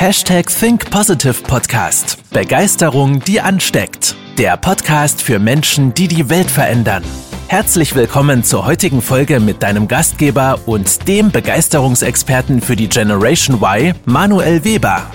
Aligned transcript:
Hashtag 0.00 0.46
Think 0.46 0.92
Positive 0.92 1.42
Podcast. 1.42 2.22
Begeisterung, 2.30 3.18
die 3.18 3.40
ansteckt. 3.40 4.14
Der 4.38 4.56
Podcast 4.56 5.20
für 5.20 5.40
Menschen, 5.40 5.92
die 5.92 6.06
die 6.06 6.30
Welt 6.30 6.48
verändern. 6.48 7.02
Herzlich 7.48 7.96
willkommen 7.96 8.44
zur 8.44 8.64
heutigen 8.64 9.02
Folge 9.02 9.40
mit 9.40 9.60
deinem 9.60 9.88
Gastgeber 9.88 10.60
und 10.66 11.08
dem 11.08 11.32
Begeisterungsexperten 11.32 12.60
für 12.60 12.76
die 12.76 12.88
Generation 12.88 13.56
Y, 13.60 13.92
Manuel 14.04 14.62
Weber. 14.64 15.10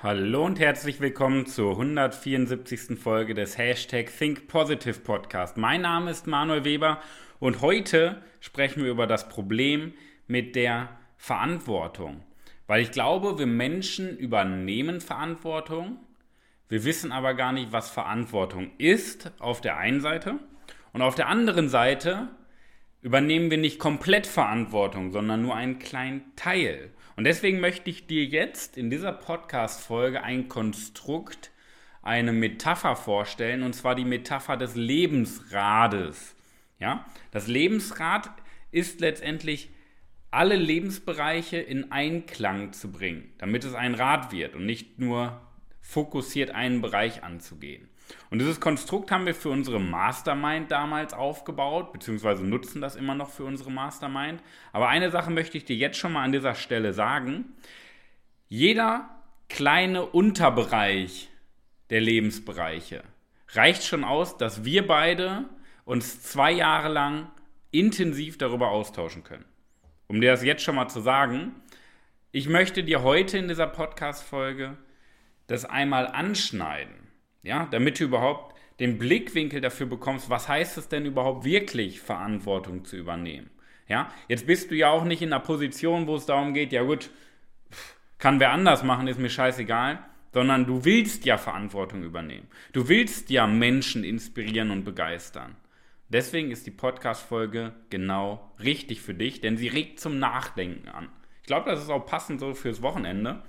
Hallo 0.00 0.44
und 0.44 0.60
herzlich 0.60 1.00
willkommen 1.00 1.46
zur 1.46 1.72
174. 1.72 2.96
Folge 2.96 3.34
des 3.34 3.58
Hashtag 3.58 4.16
Think 4.16 4.46
Positive 4.46 5.00
Podcast. 5.00 5.56
Mein 5.56 5.80
Name 5.80 6.12
ist 6.12 6.28
Manuel 6.28 6.64
Weber 6.64 7.00
und 7.40 7.60
heute 7.60 8.22
sprechen 8.38 8.84
wir 8.84 8.92
über 8.92 9.08
das 9.08 9.28
Problem, 9.28 9.94
mit 10.28 10.54
der 10.54 10.88
Verantwortung. 11.16 12.22
Weil 12.68 12.82
ich 12.82 12.92
glaube, 12.92 13.38
wir 13.38 13.46
Menschen 13.46 14.16
übernehmen 14.16 15.00
Verantwortung, 15.00 15.98
wir 16.68 16.84
wissen 16.84 17.12
aber 17.12 17.34
gar 17.34 17.52
nicht, 17.52 17.72
was 17.72 17.90
Verantwortung 17.90 18.70
ist 18.76 19.32
auf 19.38 19.60
der 19.60 19.78
einen 19.78 20.00
Seite 20.00 20.38
und 20.92 21.02
auf 21.02 21.14
der 21.14 21.28
anderen 21.28 21.68
Seite 21.68 22.28
übernehmen 23.00 23.50
wir 23.50 23.58
nicht 23.58 23.78
komplett 23.78 24.26
Verantwortung, 24.26 25.12
sondern 25.12 25.42
nur 25.42 25.54
einen 25.54 25.78
kleinen 25.78 26.36
Teil. 26.36 26.90
Und 27.16 27.24
deswegen 27.24 27.60
möchte 27.60 27.90
ich 27.90 28.06
dir 28.06 28.24
jetzt 28.24 28.76
in 28.76 28.90
dieser 28.90 29.12
Podcast-Folge 29.12 30.22
ein 30.22 30.48
Konstrukt, 30.48 31.50
eine 32.02 32.32
Metapher 32.32 32.96
vorstellen, 32.96 33.62
und 33.62 33.74
zwar 33.74 33.94
die 33.94 34.04
Metapher 34.04 34.56
des 34.56 34.74
Lebensrades. 34.74 36.36
Ja? 36.78 37.06
Das 37.30 37.46
Lebensrad 37.46 38.30
ist 38.70 39.00
letztendlich 39.00 39.70
alle 40.30 40.56
Lebensbereiche 40.56 41.56
in 41.58 41.90
Einklang 41.90 42.72
zu 42.72 42.92
bringen, 42.92 43.32
damit 43.38 43.64
es 43.64 43.74
ein 43.74 43.94
Rad 43.94 44.32
wird 44.32 44.54
und 44.54 44.66
nicht 44.66 44.98
nur 44.98 45.40
fokussiert 45.80 46.50
einen 46.50 46.82
Bereich 46.82 47.22
anzugehen. 47.24 47.88
Und 48.30 48.38
dieses 48.38 48.60
Konstrukt 48.60 49.10
haben 49.10 49.26
wir 49.26 49.34
für 49.34 49.50
unsere 49.50 49.80
Mastermind 49.80 50.70
damals 50.70 51.12
aufgebaut, 51.12 51.92
beziehungsweise 51.92 52.44
nutzen 52.44 52.80
das 52.80 52.96
immer 52.96 53.14
noch 53.14 53.30
für 53.30 53.44
unsere 53.44 53.70
Mastermind. 53.70 54.42
Aber 54.72 54.88
eine 54.88 55.10
Sache 55.10 55.30
möchte 55.30 55.58
ich 55.58 55.64
dir 55.64 55.76
jetzt 55.76 55.98
schon 55.98 56.12
mal 56.12 56.24
an 56.24 56.32
dieser 56.32 56.54
Stelle 56.54 56.92
sagen. 56.92 57.52
Jeder 58.48 59.08
kleine 59.48 60.06
Unterbereich 60.06 61.30
der 61.90 62.00
Lebensbereiche 62.00 63.02
reicht 63.50 63.84
schon 63.84 64.04
aus, 64.04 64.36
dass 64.36 64.64
wir 64.64 64.86
beide 64.86 65.44
uns 65.84 66.22
zwei 66.22 66.52
Jahre 66.52 66.88
lang 66.88 67.30
intensiv 67.70 68.36
darüber 68.36 68.68
austauschen 68.68 69.24
können 69.24 69.44
um 70.08 70.20
dir 70.20 70.32
das 70.32 70.42
jetzt 70.42 70.62
schon 70.62 70.74
mal 70.74 70.88
zu 70.88 71.00
sagen, 71.00 71.54
ich 72.32 72.48
möchte 72.48 72.82
dir 72.82 73.02
heute 73.02 73.38
in 73.38 73.48
dieser 73.48 73.66
Podcast-Folge 73.66 74.76
das 75.46 75.64
einmal 75.64 76.06
anschneiden, 76.06 76.94
ja, 77.42 77.68
damit 77.70 78.00
du 78.00 78.04
überhaupt 78.04 78.56
den 78.80 78.98
Blickwinkel 78.98 79.60
dafür 79.60 79.86
bekommst, 79.86 80.30
was 80.30 80.48
heißt 80.48 80.78
es 80.78 80.88
denn 80.88 81.04
überhaupt 81.06 81.44
wirklich, 81.44 82.00
Verantwortung 82.00 82.84
zu 82.84 82.96
übernehmen. 82.96 83.50
Ja, 83.86 84.12
jetzt 84.28 84.46
bist 84.46 84.70
du 84.70 84.74
ja 84.74 84.90
auch 84.90 85.04
nicht 85.04 85.22
in 85.22 85.32
einer 85.32 85.42
Position, 85.42 86.06
wo 86.06 86.16
es 86.16 86.26
darum 86.26 86.52
geht, 86.52 86.72
ja 86.72 86.82
gut, 86.82 87.10
kann 88.18 88.40
wer 88.40 88.50
anders 88.50 88.82
machen, 88.82 89.08
ist 89.08 89.18
mir 89.18 89.30
scheißegal, 89.30 90.04
sondern 90.32 90.66
du 90.66 90.84
willst 90.84 91.24
ja 91.24 91.38
Verantwortung 91.38 92.02
übernehmen. 92.02 92.48
Du 92.72 92.88
willst 92.88 93.30
ja 93.30 93.46
Menschen 93.46 94.04
inspirieren 94.04 94.70
und 94.70 94.84
begeistern. 94.84 95.56
Deswegen 96.10 96.50
ist 96.50 96.66
die 96.66 96.70
Podcast-Folge 96.70 97.72
genau 97.90 98.52
richtig 98.60 99.02
für 99.02 99.14
dich, 99.14 99.40
denn 99.40 99.58
sie 99.58 99.68
regt 99.68 100.00
zum 100.00 100.18
Nachdenken 100.18 100.88
an. 100.88 101.08
Ich 101.42 101.46
glaube, 101.46 101.70
das 101.70 101.82
ist 101.82 101.90
auch 101.90 102.06
passend 102.06 102.40
so 102.40 102.54
fürs 102.54 102.80
Wochenende. 102.80 103.42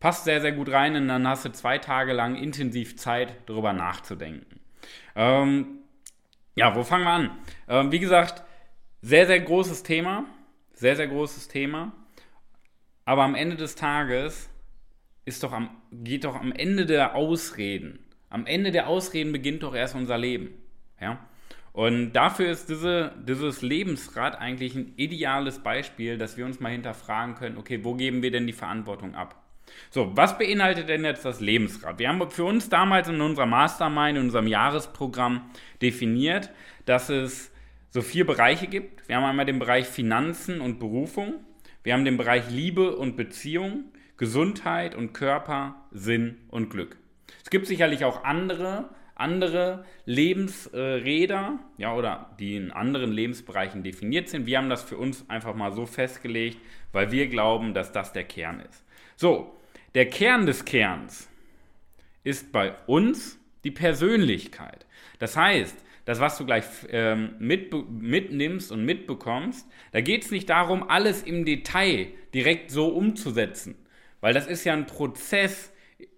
Passt 0.00 0.24
sehr, 0.24 0.40
sehr 0.40 0.52
gut 0.52 0.70
rein 0.70 0.96
und 0.96 1.08
dann 1.08 1.26
hast 1.26 1.44
du 1.44 1.52
zwei 1.52 1.78
Tage 1.78 2.12
lang 2.12 2.34
intensiv 2.34 2.96
Zeit, 2.96 3.36
darüber 3.46 3.72
nachzudenken. 3.72 4.60
Ähm, 5.14 5.78
ja, 6.56 6.74
wo 6.74 6.82
fangen 6.82 7.04
wir 7.04 7.10
an? 7.10 7.30
Ähm, 7.68 7.92
wie 7.92 8.00
gesagt, 8.00 8.42
sehr, 9.00 9.26
sehr 9.26 9.40
großes 9.40 9.82
Thema. 9.82 10.26
Sehr, 10.74 10.96
sehr 10.96 11.08
großes 11.08 11.48
Thema. 11.48 11.92
Aber 13.04 13.22
am 13.22 13.34
Ende 13.34 13.56
des 13.56 13.76
Tages 13.76 14.50
ist 15.24 15.42
doch 15.42 15.52
am, 15.52 15.70
geht 15.90 16.24
doch 16.24 16.34
am 16.34 16.52
Ende 16.52 16.84
der 16.84 17.14
Ausreden. 17.14 18.00
Am 18.28 18.46
Ende 18.46 18.72
der 18.72 18.88
Ausreden 18.88 19.32
beginnt 19.32 19.62
doch 19.62 19.74
erst 19.74 19.94
unser 19.94 20.18
Leben. 20.18 20.50
Ja? 21.00 21.18
Und 21.72 22.12
dafür 22.12 22.50
ist 22.50 22.68
diese, 22.68 23.12
dieses 23.26 23.62
Lebensrad 23.62 24.38
eigentlich 24.38 24.74
ein 24.74 24.92
ideales 24.96 25.60
Beispiel, 25.60 26.18
dass 26.18 26.36
wir 26.36 26.44
uns 26.44 26.60
mal 26.60 26.70
hinterfragen 26.70 27.34
können, 27.34 27.56
okay, 27.56 27.82
wo 27.82 27.94
geben 27.94 28.22
wir 28.22 28.30
denn 28.30 28.46
die 28.46 28.52
Verantwortung 28.52 29.14
ab? 29.14 29.42
So, 29.90 30.14
was 30.14 30.36
beinhaltet 30.36 30.90
denn 30.90 31.04
jetzt 31.04 31.24
das 31.24 31.40
Lebensrad? 31.40 31.98
Wir 31.98 32.08
haben 32.08 32.30
für 32.30 32.44
uns 32.44 32.68
damals 32.68 33.08
in 33.08 33.20
unserer 33.22 33.46
Mastermind, 33.46 34.18
in 34.18 34.24
unserem 34.24 34.46
Jahresprogramm 34.46 35.50
definiert, 35.80 36.50
dass 36.84 37.08
es 37.08 37.50
so 37.88 38.02
vier 38.02 38.26
Bereiche 38.26 38.66
gibt. 38.66 39.08
Wir 39.08 39.16
haben 39.16 39.24
einmal 39.24 39.46
den 39.46 39.58
Bereich 39.58 39.86
Finanzen 39.86 40.60
und 40.60 40.78
Berufung, 40.78 41.34
wir 41.82 41.94
haben 41.94 42.04
den 42.04 42.16
Bereich 42.16 42.50
Liebe 42.50 42.96
und 42.96 43.16
Beziehung, 43.16 43.84
Gesundheit 44.16 44.94
und 44.94 45.14
Körper, 45.14 45.74
Sinn 45.90 46.36
und 46.48 46.70
Glück. 46.70 46.96
Es 47.42 47.50
gibt 47.50 47.66
sicherlich 47.66 48.04
auch 48.04 48.24
andere 48.24 48.90
andere 49.22 49.84
Lebensräder, 50.04 51.58
ja, 51.78 51.94
oder 51.94 52.34
die 52.38 52.56
in 52.56 52.70
anderen 52.70 53.12
Lebensbereichen 53.12 53.82
definiert 53.82 54.28
sind. 54.28 54.46
Wir 54.46 54.58
haben 54.58 54.68
das 54.68 54.82
für 54.82 54.98
uns 54.98 55.28
einfach 55.30 55.54
mal 55.54 55.72
so 55.72 55.86
festgelegt, 55.86 56.58
weil 56.92 57.10
wir 57.10 57.28
glauben, 57.28 57.72
dass 57.72 57.92
das 57.92 58.12
der 58.12 58.24
Kern 58.24 58.60
ist. 58.60 58.84
So, 59.16 59.56
der 59.94 60.10
Kern 60.10 60.44
des 60.44 60.64
Kerns 60.64 61.28
ist 62.24 62.52
bei 62.52 62.74
uns 62.86 63.38
die 63.64 63.70
Persönlichkeit. 63.70 64.86
Das 65.18 65.36
heißt, 65.36 65.76
das, 66.04 66.18
was 66.18 66.36
du 66.36 66.44
gleich 66.44 66.64
ähm, 66.90 67.34
mit, 67.38 67.72
mitnimmst 67.90 68.72
und 68.72 68.84
mitbekommst, 68.84 69.68
da 69.92 70.00
geht 70.00 70.24
es 70.24 70.30
nicht 70.30 70.50
darum, 70.50 70.88
alles 70.88 71.22
im 71.22 71.44
Detail 71.44 72.08
direkt 72.34 72.70
so 72.70 72.88
umzusetzen, 72.88 73.76
weil 74.20 74.34
das 74.34 74.46
ist 74.46 74.64
ja 74.64 74.72
ein 74.72 74.86
Prozess, 74.86 75.71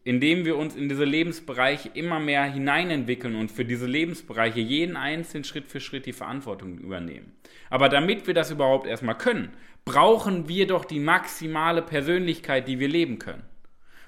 indem 0.04 0.44
wir 0.44 0.56
uns 0.56 0.76
in 0.76 0.88
diese 0.88 1.04
Lebensbereiche 1.04 1.90
immer 1.94 2.20
mehr 2.20 2.44
hineinentwickeln 2.44 3.34
und 3.36 3.50
für 3.50 3.64
diese 3.64 3.86
Lebensbereiche 3.86 4.60
jeden 4.60 4.96
einzelnen 4.96 5.44
Schritt 5.44 5.66
für 5.66 5.80
Schritt 5.80 6.04
die 6.04 6.12
Verantwortung 6.12 6.78
übernehmen. 6.78 7.32
Aber 7.70 7.88
damit 7.88 8.26
wir 8.26 8.34
das 8.34 8.50
überhaupt 8.50 8.86
erstmal 8.86 9.16
können, 9.16 9.50
brauchen 9.86 10.46
wir 10.48 10.66
doch 10.66 10.84
die 10.84 11.00
maximale 11.00 11.80
Persönlichkeit, 11.82 12.68
die 12.68 12.78
wir 12.78 12.88
leben 12.88 13.18
können. 13.18 13.42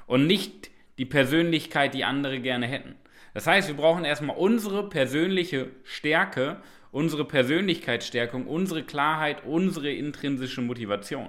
Und 0.07 0.27
nicht 0.27 0.71
die 0.99 1.07
Persönlichkeit, 1.07 1.95
die 1.95 2.05
andere 2.05 2.41
gerne 2.41 2.67
hätten. 2.67 2.95
Das 3.35 3.47
heißt, 3.47 3.69
wir 3.69 3.77
brauchen 3.77 4.05
erstmal 4.05 4.37
unsere 4.37 4.89
persönliche 4.89 5.71
Stärke, 5.85 6.61
unsere 6.91 7.25
Persönlichkeitsstärkung, 7.25 8.47
unsere 8.47 8.83
Klarheit, 8.83 9.45
unsere 9.45 9.91
intrinsische 9.91 10.63
Motivation. 10.63 11.29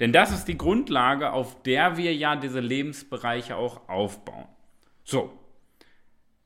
Denn 0.00 0.12
das 0.12 0.32
ist 0.32 0.46
die 0.46 0.58
Grundlage, 0.58 1.32
auf 1.32 1.62
der 1.62 1.96
wir 1.96 2.14
ja 2.14 2.36
diese 2.36 2.60
Lebensbereiche 2.60 3.56
auch 3.56 3.88
aufbauen. 3.88 4.46
So, 5.04 5.32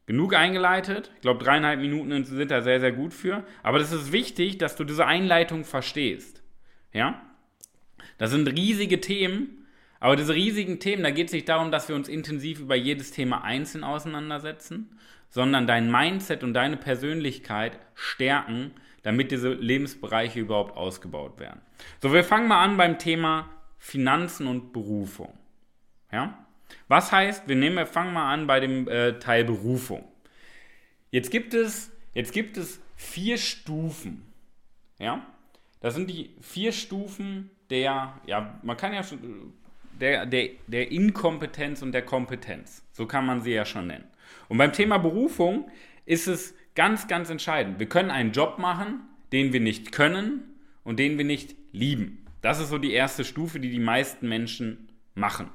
genug 0.06 0.34
eingeleitet. 0.34 1.10
Ich 1.16 1.20
glaube, 1.22 1.42
dreieinhalb 1.42 1.80
Minuten 1.80 2.24
sind 2.24 2.50
da 2.50 2.62
sehr, 2.62 2.80
sehr 2.80 2.92
gut 2.92 3.12
für. 3.12 3.44
Aber 3.62 3.78
das 3.78 3.92
ist 3.92 4.12
wichtig, 4.12 4.58
dass 4.58 4.76
du 4.76 4.84
diese 4.84 5.06
Einleitung 5.06 5.64
verstehst. 5.64 6.42
Ja? 6.92 7.20
Das 8.18 8.30
sind 8.30 8.48
riesige 8.48 9.00
Themen. 9.00 9.66
Aber 9.98 10.16
diese 10.16 10.34
riesigen 10.34 10.78
Themen, 10.78 11.02
da 11.02 11.10
geht 11.10 11.28
es 11.28 11.32
nicht 11.32 11.48
darum, 11.48 11.70
dass 11.70 11.88
wir 11.88 11.96
uns 11.96 12.08
intensiv 12.08 12.60
über 12.60 12.76
jedes 12.76 13.10
Thema 13.10 13.42
einzeln 13.42 13.82
auseinandersetzen, 13.82 14.98
sondern 15.30 15.66
dein 15.66 15.90
Mindset 15.90 16.44
und 16.44 16.54
deine 16.54 16.76
Persönlichkeit 16.76 17.78
stärken, 17.94 18.72
damit 19.06 19.30
diese 19.30 19.50
Lebensbereiche 19.50 20.40
überhaupt 20.40 20.76
ausgebaut 20.76 21.38
werden. 21.38 21.60
So, 22.02 22.12
wir 22.12 22.24
fangen 22.24 22.48
mal 22.48 22.64
an 22.64 22.76
beim 22.76 22.98
Thema 22.98 23.48
Finanzen 23.78 24.48
und 24.48 24.72
Berufung. 24.72 25.32
Ja? 26.10 26.44
Was 26.88 27.12
heißt, 27.12 27.46
wir, 27.46 27.54
nehmen, 27.54 27.76
wir 27.76 27.86
fangen 27.86 28.12
mal 28.12 28.32
an 28.34 28.48
bei 28.48 28.58
dem 28.58 28.88
äh, 28.88 29.20
Teil 29.20 29.44
Berufung. 29.44 30.08
Jetzt 31.12 31.30
gibt 31.30 31.54
es, 31.54 31.92
jetzt 32.14 32.32
gibt 32.32 32.56
es 32.56 32.82
vier 32.96 33.38
Stufen. 33.38 34.26
Ja? 34.98 35.24
Das 35.78 35.94
sind 35.94 36.10
die 36.10 36.34
vier 36.40 36.72
Stufen 36.72 37.52
der, 37.70 38.20
ja, 38.26 38.58
man 38.64 38.76
kann 38.76 38.92
ja 38.92 39.04
schon, 39.04 39.52
der, 40.00 40.26
der, 40.26 40.48
der 40.66 40.90
Inkompetenz 40.90 41.80
und 41.80 41.92
der 41.92 42.02
Kompetenz. 42.02 42.82
So 42.90 43.06
kann 43.06 43.24
man 43.24 43.40
sie 43.40 43.52
ja 43.52 43.64
schon 43.64 43.86
nennen. 43.86 44.10
Und 44.48 44.58
beim 44.58 44.72
Thema 44.72 44.98
Berufung 44.98 45.70
ist 46.06 46.26
es 46.26 46.56
Ganz, 46.76 47.08
ganz 47.08 47.30
entscheidend. 47.30 47.80
Wir 47.80 47.88
können 47.88 48.10
einen 48.10 48.32
Job 48.32 48.58
machen, 48.58 49.00
den 49.32 49.52
wir 49.52 49.60
nicht 49.60 49.90
können 49.92 50.42
und 50.84 50.98
den 50.98 51.18
wir 51.18 51.24
nicht 51.24 51.56
lieben. 51.72 52.24
Das 52.42 52.60
ist 52.60 52.68
so 52.68 52.78
die 52.78 52.92
erste 52.92 53.24
Stufe, 53.24 53.58
die 53.58 53.70
die 53.70 53.80
meisten 53.80 54.28
Menschen 54.28 54.90
machen. 55.14 55.48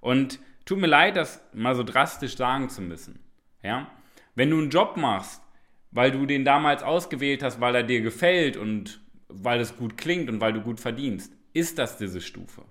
Und 0.00 0.40
tut 0.64 0.78
mir 0.78 0.86
leid, 0.86 1.16
das 1.16 1.42
mal 1.52 1.76
so 1.76 1.84
drastisch 1.84 2.36
sagen 2.36 2.70
zu 2.70 2.80
müssen. 2.80 3.20
Ja? 3.62 3.90
Wenn 4.34 4.50
du 4.50 4.58
einen 4.58 4.70
Job 4.70 4.96
machst, 4.96 5.42
weil 5.90 6.10
du 6.10 6.26
den 6.26 6.44
damals 6.44 6.82
ausgewählt 6.82 7.42
hast, 7.42 7.60
weil 7.60 7.74
er 7.74 7.82
dir 7.82 8.00
gefällt 8.00 8.56
und 8.56 9.00
weil 9.28 9.60
es 9.60 9.76
gut 9.76 9.96
klingt 9.96 10.28
und 10.28 10.40
weil 10.40 10.54
du 10.54 10.60
gut 10.60 10.80
verdienst, 10.80 11.32
ist 11.52 11.78
das 11.78 11.98
diese 11.98 12.20
Stufe. 12.20 12.64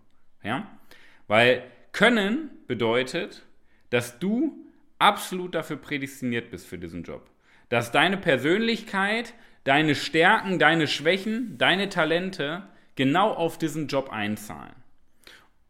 Ja? 0.44 0.68
Weil 1.28 1.64
können 1.92 2.50
bedeutet, 2.68 3.46
dass 3.92 4.18
du 4.18 4.66
absolut 4.98 5.54
dafür 5.54 5.78
prädestiniert 5.78 6.50
bist 6.50 6.66
für 6.66 6.80
diesen 6.80 7.04
Job. 7.04 7.30
Dass 7.74 7.92
deine 7.92 8.18
Persönlichkeit, 8.18 9.34
deine 9.64 9.96
Stärken, 9.96 10.60
deine 10.60 10.86
Schwächen, 10.86 11.58
deine 11.58 11.90
Talente 11.90 12.68
genau 12.94 13.34
auf 13.34 13.58
diesen 13.58 13.88
Job 13.88 14.12
einzahlen. 14.12 14.76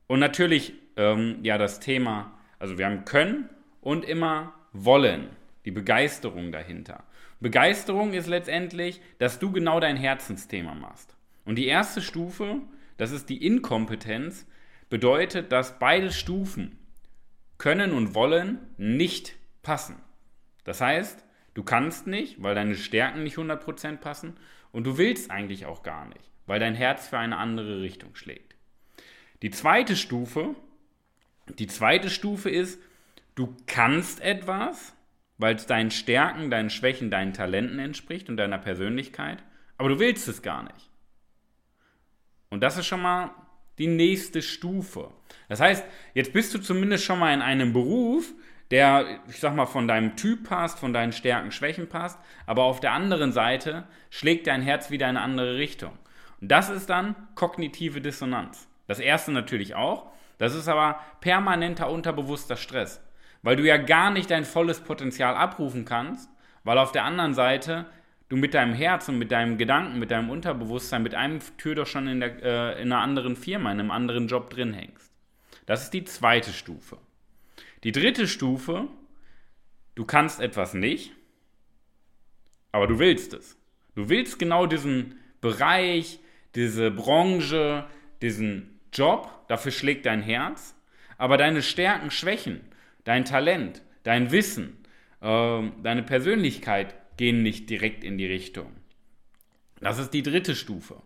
Und 0.08 0.20
natürlich, 0.20 0.74
ähm, 0.98 1.40
ja, 1.44 1.58
das 1.58 1.80
Thema, 1.80 2.38
also 2.60 2.78
wir 2.78 2.88
haben 2.88 3.06
können 3.06 3.48
und 3.80 4.04
immer 4.04 4.54
wollen, 4.74 5.30
die 5.64 5.72
Begeisterung 5.72 6.52
dahinter. 6.52 7.06
Begeisterung 7.40 8.12
ist 8.12 8.28
letztendlich, 8.28 9.00
dass 9.20 9.40
du 9.40 9.54
genau 9.54 9.80
dein 9.80 9.96
Herzensthema 9.96 10.76
machst. 10.76 11.16
Und 11.46 11.56
die 11.56 11.68
erste 11.68 12.02
Stufe, 12.02 12.58
das 12.98 13.12
ist 13.12 13.30
die 13.30 13.46
Inkompetenz, 13.48 14.46
bedeutet, 14.90 15.54
dass 15.54 15.80
beide 15.80 16.12
Stufen 16.12 16.78
können 17.58 17.94
und 17.94 18.14
wollen 18.14 18.60
nicht 18.76 19.38
passen. 19.62 19.96
Das 20.66 20.82
heißt, 20.82 21.24
du 21.54 21.64
kannst 21.64 22.08
nicht, 22.08 22.42
weil 22.42 22.56
deine 22.56 22.76
Stärken 22.76 23.24
nicht 23.24 23.38
100% 23.38 23.98
passen 23.98 24.38
und 24.72 24.86
du 24.86 24.98
willst 24.98 25.32
eigentlich 25.32 25.66
auch 25.66 25.84
gar 25.84 26.06
nicht, 26.06 26.32
weil 26.46 26.60
dein 26.60 26.76
Herz 26.76 27.08
für 27.08 27.18
eine 27.18 27.38
andere 27.38 27.82
Richtung 27.82 28.16
schlägt. 28.16 28.56
Die 29.42 29.52
zweite 29.52 29.96
Stufe, 29.96 30.56
die 31.60 31.68
zweite 31.68 32.10
Stufe 32.10 32.50
ist, 32.50 32.82
du 33.36 33.56
kannst 33.68 34.22
etwas, 34.22 34.96
weil 35.38 35.56
es 35.56 35.66
deinen 35.66 35.92
Stärken, 35.92 36.50
deinen 36.50 36.70
Schwächen, 36.70 37.12
deinen 37.12 37.34
Talenten 37.34 37.80
entspricht 37.80 38.30
und 38.30 38.38
deiner 38.38 38.60
Persönlichkeit, 38.60 39.44
aber 39.78 39.90
du 39.90 40.00
willst 40.00 40.28
es 40.28 40.42
gar 40.42 40.64
nicht. 40.64 40.90
Und 42.50 42.62
das 42.62 42.78
ist 42.78 42.86
schon 42.86 43.02
mal 43.02 43.32
die 43.78 43.88
nächste 43.88 44.42
Stufe. 44.42 45.12
Das 45.50 45.60
heißt, 45.60 45.84
jetzt 46.14 46.34
bist 46.34 46.54
du 46.54 46.60
zumindest 46.60 47.04
schon 47.04 47.20
mal 47.20 47.34
in 47.34 47.42
einem 47.42 47.74
Beruf, 47.74 48.34
der, 48.74 49.06
ich 49.30 49.40
sag 49.40 49.56
mal, 49.56 49.66
von 49.66 49.88
deinem 49.88 50.18
Typ 50.18 50.50
passt, 50.50 50.80
von 50.80 50.92
deinen 50.92 51.14
Stärken, 51.14 51.52
Schwächen 51.52 51.88
passt, 51.88 52.20
aber 52.46 52.64
auf 52.64 52.81
der 52.81 52.92
anderen 52.92 53.31
Seite 53.31 53.86
schlägt 54.10 54.48
dein 54.48 54.62
Herz 54.62 54.92
wieder 54.92 55.10
in 55.10 55.16
eine 55.16 55.24
andere 55.24 55.56
Richtung. 55.56 55.98
Und 56.42 56.52
das 56.52 56.70
ist 56.70 56.90
dann 56.90 57.16
kognitive 57.36 58.02
Dissonanz. 58.02 58.68
Das 58.88 59.00
erste 59.00 59.31
natürlich 59.31 59.75
auch, 59.75 60.12
das 60.40 60.54
ist 60.54 60.68
aber 60.68 61.00
permanenter 61.22 61.90
unterbewusster 61.90 62.58
Stress 62.58 63.00
weil 63.44 63.58
du 63.58 63.64
ja 63.64 63.78
gar 63.78 64.10
nicht 64.10 64.31
dein 64.31 64.46
volles 64.46 64.80
Potenzial 64.80 65.36
abrufen 65.36 65.86
kannst, 65.86 66.30
weil 66.64 66.78
auf 66.78 66.92
der 66.92 67.04
anderen 67.04 67.34
Seite 67.34 67.86
du 68.30 68.38
mit 68.38 68.54
deinem 68.54 68.74
Herz 68.74 69.08
und 69.10 69.19
mit 69.19 69.31
deinem 69.31 69.58
Gedanken, 69.58 70.00
mit 70.00 70.10
deinem 70.10 70.30
Unterbewusstsein, 70.30 71.04
mit 71.04 71.14
einem 71.14 71.40
Tür 71.58 71.76
doch 71.76 71.86
schon 71.86 72.08
in, 72.08 72.22
der, 72.22 72.42
äh, 72.42 72.81
in 72.81 72.92
einer 72.92 73.02
anderen 73.02 73.36
Firma, 73.36 73.72
in 73.72 73.80
einem 73.80 73.92
anderen 73.92 74.28
Job 74.28 74.50
drin 74.50 74.74
hängst. 74.74 75.12
Das 75.66 75.84
ist 75.84 75.94
die 75.94 76.06
zweite 76.06 76.52
Stufe. 76.52 76.98
Die 77.83 77.91
dritte 77.91 78.27
Stufe, 78.27 78.88
du 79.95 80.06
kannst 80.06 80.39
etwas 80.39 80.74
nicht, 80.74 81.12
aber 82.71 82.88
du 82.88 83.00
willst 83.00 83.33
es. 83.33 83.57
Du 83.95 84.09
willst 84.09 84.39
genau 84.39 84.65
diesen 84.65 85.19
Bereich, 85.41 86.19
diese 86.56 86.91
Branche, 86.91 87.88
diesen 88.21 88.80
Job, 88.91 89.45
dafür 89.47 89.71
schlägt 89.71 90.06
dein 90.06 90.21
Herz, 90.21 90.75
aber 91.18 91.38
deine 91.38 91.62
Stärken, 91.62 92.09
Schwächen, 92.09 92.62
dein 93.03 93.25
Talent, 93.25 93.81
dein 94.03 94.31
Wissen, 94.31 94.77
äh, 95.21 95.62
deine 95.83 96.03
Persönlichkeit 96.03 96.95
gehen 97.18 97.44
nicht 97.44 97.69
direkt 97.69 98.03
in 98.03 98.18
die 98.18 98.25
Richtung. 98.25 98.71
Das 99.80 100.00
ist 100.00 100.12
die 100.12 100.24
dritte 100.24 100.56
Stufe. 100.56 101.01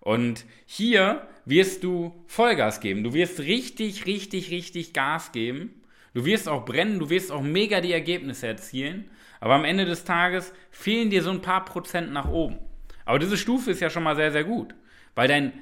Und 0.00 0.44
hier 0.66 1.26
wirst 1.44 1.84
du 1.84 2.24
Vollgas 2.26 2.80
geben. 2.80 3.04
Du 3.04 3.14
wirst 3.14 3.40
richtig, 3.40 4.06
richtig, 4.06 4.50
richtig 4.50 4.92
Gas 4.92 5.32
geben. 5.32 5.82
Du 6.16 6.24
wirst 6.24 6.48
auch 6.48 6.64
brennen, 6.64 6.98
du 6.98 7.10
wirst 7.10 7.30
auch 7.30 7.42
mega 7.42 7.82
die 7.82 7.92
Ergebnisse 7.92 8.46
erzielen. 8.46 9.10
Aber 9.38 9.52
am 9.52 9.66
Ende 9.66 9.84
des 9.84 10.04
Tages 10.04 10.54
fehlen 10.70 11.10
dir 11.10 11.22
so 11.22 11.30
ein 11.30 11.42
paar 11.42 11.66
Prozent 11.66 12.10
nach 12.10 12.26
oben. 12.26 12.56
Aber 13.04 13.18
diese 13.18 13.36
Stufe 13.36 13.70
ist 13.70 13.80
ja 13.80 13.90
schon 13.90 14.02
mal 14.02 14.16
sehr, 14.16 14.32
sehr 14.32 14.44
gut. 14.44 14.74
Weil 15.14 15.28
dein 15.28 15.52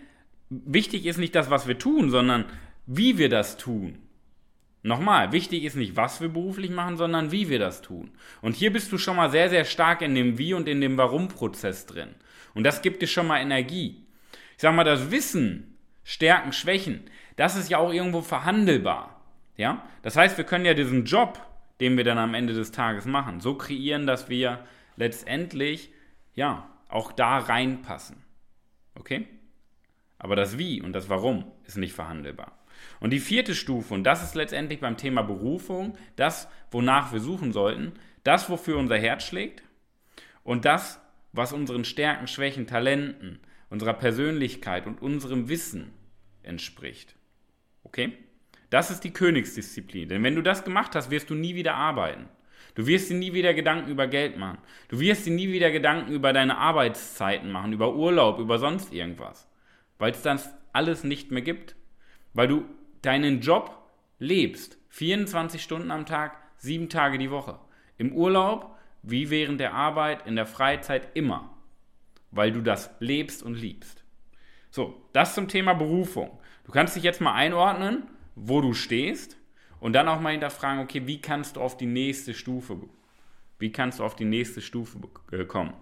wichtig 0.50 1.06
ist 1.06 1.16
nicht 1.16 1.34
das, 1.34 1.50
was 1.50 1.66
wir 1.66 1.76
tun, 1.76 2.08
sondern 2.08 2.44
wie 2.86 3.18
wir 3.18 3.28
das 3.28 3.56
tun. 3.56 3.98
Nochmal, 4.84 5.32
wichtig 5.32 5.64
ist 5.64 5.74
nicht, 5.74 5.96
was 5.96 6.20
wir 6.20 6.28
beruflich 6.28 6.70
machen, 6.70 6.98
sondern 6.98 7.32
wie 7.32 7.48
wir 7.48 7.58
das 7.58 7.82
tun. 7.82 8.12
Und 8.40 8.54
hier 8.54 8.72
bist 8.72 8.92
du 8.92 8.96
schon 8.96 9.16
mal 9.16 9.32
sehr, 9.32 9.50
sehr 9.50 9.64
stark 9.64 10.02
in 10.02 10.14
dem 10.14 10.38
Wie 10.38 10.54
und 10.54 10.68
in 10.68 10.80
dem 10.80 10.96
Warum-Prozess 10.96 11.86
drin. 11.86 12.14
Und 12.54 12.62
das 12.62 12.80
gibt 12.80 13.02
dir 13.02 13.08
schon 13.08 13.26
mal 13.26 13.40
Energie. 13.40 14.06
Ich 14.56 14.62
sag 14.62 14.72
mal, 14.72 14.84
das 14.84 15.10
Wissen, 15.10 15.76
Stärken, 16.04 16.52
Schwächen, 16.52 17.10
das 17.34 17.56
ist 17.56 17.70
ja 17.70 17.78
auch 17.78 17.92
irgendwo 17.92 18.20
verhandelbar. 18.20 19.13
Ja? 19.56 19.84
Das 20.02 20.16
heißt, 20.16 20.36
wir 20.36 20.44
können 20.44 20.64
ja 20.64 20.74
diesen 20.74 21.04
Job, 21.04 21.40
den 21.80 21.96
wir 21.96 22.04
dann 22.04 22.18
am 22.18 22.34
Ende 22.34 22.54
des 22.54 22.72
Tages 22.72 23.04
machen, 23.04 23.40
so 23.40 23.54
kreieren, 23.54 24.06
dass 24.06 24.28
wir 24.28 24.64
letztendlich, 24.96 25.92
ja, 26.34 26.68
auch 26.88 27.12
da 27.12 27.38
reinpassen. 27.38 28.16
Okay? 28.94 29.26
Aber 30.18 30.36
das 30.36 30.58
Wie 30.58 30.80
und 30.80 30.92
das 30.92 31.08
Warum 31.08 31.44
ist 31.64 31.76
nicht 31.76 31.92
verhandelbar. 31.92 32.52
Und 33.00 33.10
die 33.10 33.20
vierte 33.20 33.54
Stufe, 33.54 33.94
und 33.94 34.04
das 34.04 34.22
ist 34.22 34.34
letztendlich 34.34 34.80
beim 34.80 34.96
Thema 34.96 35.22
Berufung, 35.22 35.96
das, 36.16 36.48
wonach 36.70 37.12
wir 37.12 37.20
suchen 37.20 37.52
sollten, 37.52 37.92
das, 38.22 38.48
wofür 38.48 38.78
unser 38.78 38.96
Herz 38.96 39.24
schlägt 39.24 39.62
und 40.42 40.64
das, 40.64 41.00
was 41.32 41.52
unseren 41.52 41.84
Stärken, 41.84 42.26
Schwächen, 42.26 42.66
Talenten, 42.66 43.40
unserer 43.70 43.94
Persönlichkeit 43.94 44.86
und 44.86 45.02
unserem 45.02 45.48
Wissen 45.48 45.92
entspricht. 46.42 47.16
Okay? 47.82 48.16
Das 48.74 48.90
ist 48.90 49.04
die 49.04 49.12
Königsdisziplin. 49.12 50.08
Denn 50.08 50.22
wenn 50.22 50.34
du 50.34 50.42
das 50.42 50.64
gemacht 50.64 50.94
hast, 50.94 51.10
wirst 51.10 51.30
du 51.30 51.34
nie 51.34 51.54
wieder 51.54 51.74
arbeiten. 51.74 52.28
Du 52.74 52.86
wirst 52.86 53.08
dir 53.08 53.14
nie 53.14 53.32
wieder 53.32 53.54
Gedanken 53.54 53.90
über 53.90 54.08
Geld 54.08 54.36
machen. 54.36 54.58
Du 54.88 54.98
wirst 54.98 55.26
dir 55.26 55.32
nie 55.32 55.52
wieder 55.52 55.70
Gedanken 55.70 56.12
über 56.12 56.32
deine 56.32 56.58
Arbeitszeiten 56.58 57.52
machen, 57.52 57.72
über 57.72 57.94
Urlaub, 57.94 58.40
über 58.40 58.58
sonst 58.58 58.92
irgendwas. 58.92 59.48
Weil 59.98 60.10
es 60.10 60.22
das 60.22 60.50
alles 60.72 61.04
nicht 61.04 61.30
mehr 61.30 61.42
gibt 61.42 61.76
weil 62.34 62.48
du 62.48 62.64
deinen 63.00 63.40
Job 63.40 63.90
lebst. 64.18 64.76
24 64.90 65.62
Stunden 65.62 65.90
am 65.90 66.04
Tag, 66.04 66.36
sieben 66.56 66.88
Tage 66.88 67.18
die 67.18 67.30
Woche. 67.30 67.58
Im 67.96 68.12
Urlaub, 68.12 68.76
wie 69.02 69.30
während 69.30 69.60
der 69.60 69.74
Arbeit, 69.74 70.26
in 70.26 70.36
der 70.36 70.46
Freizeit 70.46 71.08
immer. 71.14 71.56
Weil 72.30 72.52
du 72.52 72.60
das 72.60 72.90
lebst 72.98 73.42
und 73.42 73.54
liebst. 73.54 74.04
So, 74.70 75.08
das 75.12 75.34
zum 75.34 75.48
Thema 75.48 75.72
Berufung. 75.74 76.38
Du 76.64 76.72
kannst 76.72 76.96
dich 76.96 77.04
jetzt 77.04 77.20
mal 77.20 77.34
einordnen, 77.34 78.04
wo 78.34 78.60
du 78.60 78.74
stehst 78.74 79.36
und 79.80 79.92
dann 79.92 80.08
auch 80.08 80.20
mal 80.20 80.32
hinterfragen, 80.32 80.82
okay, 80.82 81.06
wie 81.06 81.20
kannst 81.20 81.56
du 81.56 81.60
auf 81.60 81.76
die 81.76 81.86
nächste 81.86 82.34
Stufe, 82.34 82.78
wie 83.58 83.70
kannst 83.70 83.98
du 83.98 84.04
auf 84.04 84.16
die 84.16 84.24
nächste 84.24 84.60
Stufe 84.60 84.98
äh, 85.30 85.44
kommen? 85.44 85.74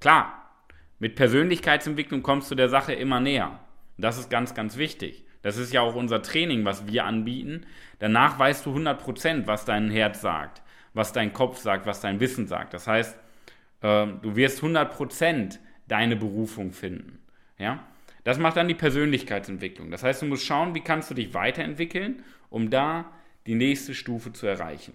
Klar, 0.00 0.50
mit 0.98 1.14
Persönlichkeitsentwicklung 1.14 2.22
kommst 2.22 2.50
du 2.50 2.54
der 2.54 2.68
Sache 2.68 2.92
immer 2.92 3.20
näher. 3.20 3.60
Das 3.98 4.18
ist 4.18 4.30
ganz, 4.30 4.54
ganz 4.54 4.76
wichtig. 4.76 5.24
Das 5.42 5.56
ist 5.56 5.72
ja 5.72 5.80
auch 5.80 5.94
unser 5.94 6.22
Training, 6.22 6.64
was 6.64 6.86
wir 6.86 7.04
anbieten. 7.04 7.66
Danach 7.98 8.38
weißt 8.38 8.66
du 8.66 8.74
100%, 8.76 9.46
was 9.46 9.64
dein 9.64 9.90
Herz 9.90 10.20
sagt, 10.20 10.62
was 10.94 11.12
dein 11.12 11.32
Kopf 11.32 11.58
sagt, 11.58 11.86
was 11.86 12.00
dein 12.00 12.20
Wissen 12.20 12.46
sagt. 12.46 12.74
Das 12.74 12.86
heißt, 12.86 13.16
äh, 13.82 14.06
du 14.06 14.36
wirst 14.36 14.62
100% 14.62 15.58
deine 15.86 16.16
Berufung 16.16 16.72
finden. 16.72 17.18
Ja? 17.58 17.84
Das 18.24 18.38
macht 18.38 18.56
dann 18.56 18.68
die 18.68 18.74
Persönlichkeitsentwicklung. 18.74 19.90
Das 19.90 20.02
heißt, 20.02 20.22
du 20.22 20.26
musst 20.26 20.44
schauen, 20.44 20.74
wie 20.74 20.80
kannst 20.80 21.10
du 21.10 21.14
dich 21.14 21.34
weiterentwickeln, 21.34 22.22
um 22.50 22.70
da 22.70 23.10
die 23.46 23.54
nächste 23.54 23.94
Stufe 23.94 24.32
zu 24.32 24.46
erreichen. 24.46 24.92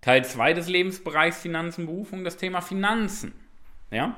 Teil 0.00 0.24
2 0.24 0.54
des 0.54 0.68
Lebensbereichs 0.68 1.40
Finanzen, 1.40 1.86
Berufung, 1.86 2.24
das 2.24 2.38
Thema 2.38 2.62
Finanzen. 2.62 3.32
Ja? 3.90 4.16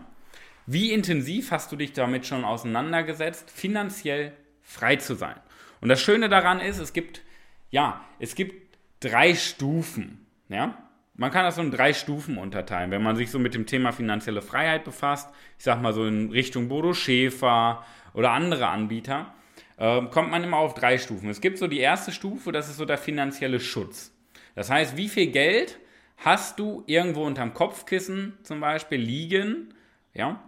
Wie 0.66 0.92
intensiv 0.92 1.50
hast 1.50 1.72
du 1.72 1.76
dich 1.76 1.92
damit 1.92 2.26
schon 2.26 2.44
auseinandergesetzt, 2.44 3.50
finanziell 3.50 4.32
frei 4.62 4.96
zu 4.96 5.14
sein. 5.14 5.34
Und 5.80 5.88
das 5.88 6.00
Schöne 6.00 6.28
daran 6.28 6.60
ist, 6.60 6.78
es 6.78 6.92
gibt, 6.92 7.22
ja, 7.70 8.04
es 8.20 8.36
gibt 8.36 8.76
drei 9.00 9.34
Stufen. 9.34 10.24
Ja? 10.48 10.78
Man 11.14 11.30
kann 11.30 11.44
das 11.44 11.56
so 11.56 11.62
in 11.62 11.70
drei 11.70 11.92
Stufen 11.92 12.38
unterteilen. 12.38 12.90
Wenn 12.90 13.02
man 13.02 13.16
sich 13.16 13.30
so 13.30 13.38
mit 13.38 13.54
dem 13.54 13.66
Thema 13.66 13.92
finanzielle 13.92 14.42
Freiheit 14.42 14.84
befasst, 14.84 15.28
ich 15.58 15.64
sag 15.64 15.82
mal 15.82 15.92
so 15.92 16.06
in 16.06 16.30
Richtung 16.30 16.68
Bodo 16.68 16.94
Schäfer 16.94 17.84
oder 18.14 18.32
andere 18.32 18.68
Anbieter, 18.68 19.34
äh, 19.76 20.02
kommt 20.06 20.30
man 20.30 20.42
immer 20.42 20.56
auf 20.56 20.74
drei 20.74 20.96
Stufen. 20.98 21.28
Es 21.28 21.40
gibt 21.40 21.58
so 21.58 21.66
die 21.66 21.80
erste 21.80 22.12
Stufe, 22.12 22.50
das 22.50 22.68
ist 22.68 22.78
so 22.78 22.84
der 22.84 22.98
finanzielle 22.98 23.60
Schutz. 23.60 24.12
Das 24.54 24.70
heißt, 24.70 24.96
wie 24.96 25.08
viel 25.08 25.28
Geld 25.28 25.78
hast 26.16 26.58
du 26.58 26.84
irgendwo 26.86 27.24
unterm 27.24 27.52
Kopfkissen 27.52 28.38
zum 28.42 28.60
Beispiel 28.60 28.98
liegen, 28.98 29.74
ja, 30.14 30.42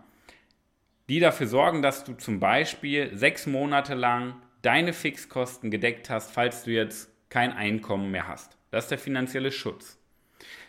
die 1.09 1.21
dafür 1.21 1.47
sorgen, 1.47 1.83
dass 1.83 2.05
du 2.05 2.15
zum 2.15 2.41
Beispiel 2.41 3.15
sechs 3.17 3.47
Monate 3.47 3.95
lang 3.95 4.37
deine 4.63 4.93
Fixkosten 4.93 5.71
gedeckt 5.71 6.09
hast, 6.09 6.31
falls 6.31 6.65
du 6.65 6.71
jetzt 6.71 7.11
kein 7.29 7.53
Einkommen 7.53 8.11
mehr 8.11 8.29
hast. 8.29 8.57
Das 8.71 8.85
ist 8.85 8.91
der 8.91 8.99
finanzielle 8.99 9.53
Schutz. 9.53 9.99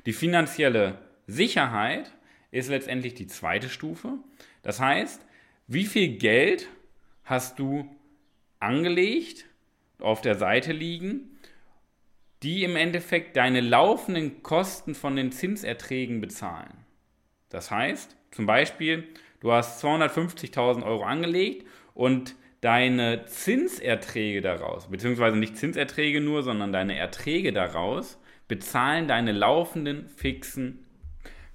Die 0.06 0.14
finanzielle 0.14 1.00
Sicherheit 1.28 2.12
ist 2.52 2.70
letztendlich 2.70 3.14
die 3.14 3.28
zweite 3.28 3.70
Stufe. 3.70 4.20
Das 4.64 4.80
heißt, 4.80 5.26
wie 5.68 5.86
viel 5.86 6.18
Geld 6.18 6.68
hast 7.24 7.60
du 7.60 7.90
angelegt, 8.60 9.46
auf 10.00 10.22
der 10.22 10.36
Seite 10.36 10.72
liegen, 10.72 11.38
die 12.44 12.64
im 12.64 12.76
Endeffekt 12.76 13.38
deine 13.38 13.62
laufenden 13.62 14.44
Kosten 14.44 14.94
von 14.94 15.16
den 15.16 15.32
Zinserträgen 15.32 16.22
bezahlen. 16.22 16.74
Das 17.50 17.72
heißt, 17.72 18.16
zum 18.32 18.46
Beispiel, 18.46 19.08
du 19.40 19.52
hast 19.52 19.84
250.000 19.84 20.84
Euro 20.84 21.04
angelegt 21.04 21.66
und 21.94 22.36
deine 22.62 23.26
Zinserträge 23.26 24.42
daraus, 24.42 24.90
beziehungsweise 24.90 25.38
nicht 25.38 25.58
Zinserträge 25.58 26.22
nur, 26.22 26.44
sondern 26.44 26.74
deine 26.74 26.98
Erträge 26.98 27.54
daraus, 27.54 28.20
bezahlen 28.48 29.08
deine 29.08 29.32
laufenden 29.32 30.08
fixen 30.10 30.86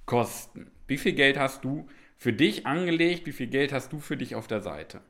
Kosten. 0.05 0.71
Wie 0.87 0.97
viel 0.97 1.13
Geld 1.13 1.37
hast 1.37 1.63
du 1.63 1.87
für 2.17 2.33
dich 2.33 2.65
angelegt? 2.65 3.25
Wie 3.25 3.31
viel 3.31 3.47
Geld 3.47 3.71
hast 3.71 3.93
du 3.93 3.99
für 3.99 4.17
dich 4.17 4.35
auf 4.35 4.47
der 4.47 4.61
Seite? 4.61 5.01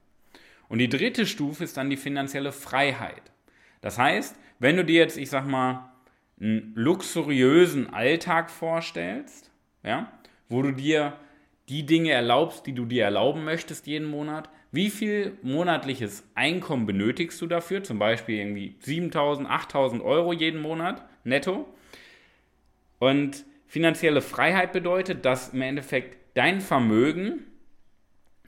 Und 0.69 0.79
die 0.79 0.89
dritte 0.89 1.25
Stufe 1.25 1.63
ist 1.63 1.77
dann 1.77 1.89
die 1.89 1.97
finanzielle 1.97 2.51
Freiheit. 2.51 3.31
Das 3.81 3.97
heißt, 3.97 4.35
wenn 4.59 4.77
du 4.77 4.85
dir 4.85 5.01
jetzt, 5.01 5.17
ich 5.17 5.29
sag 5.29 5.47
mal, 5.47 5.91
einen 6.39 6.71
luxuriösen 6.75 7.93
Alltag 7.93 8.49
vorstellst, 8.49 9.51
ja, 9.83 10.11
wo 10.49 10.61
du 10.61 10.71
dir 10.71 11.17
die 11.67 11.85
Dinge 11.85 12.11
erlaubst, 12.11 12.65
die 12.65 12.73
du 12.73 12.85
dir 12.85 13.05
erlauben 13.05 13.43
möchtest 13.43 13.87
jeden 13.87 14.07
Monat, 14.07 14.49
wie 14.71 14.89
viel 14.89 15.37
monatliches 15.41 16.23
Einkommen 16.35 16.85
benötigst 16.85 17.41
du 17.41 17.47
dafür? 17.47 17.83
Zum 17.83 17.99
Beispiel 17.99 18.39
irgendwie 18.39 18.75
7000, 18.79 19.49
8000 19.49 20.01
Euro 20.01 20.31
jeden 20.31 20.61
Monat 20.61 21.05
netto. 21.23 21.67
Und 22.99 23.45
finanzielle 23.67 24.21
Freiheit 24.21 24.73
bedeutet, 24.73 25.25
dass 25.25 25.49
im 25.49 25.61
Endeffekt 25.61 26.17
dein 26.35 26.61
Vermögen, 26.61 27.45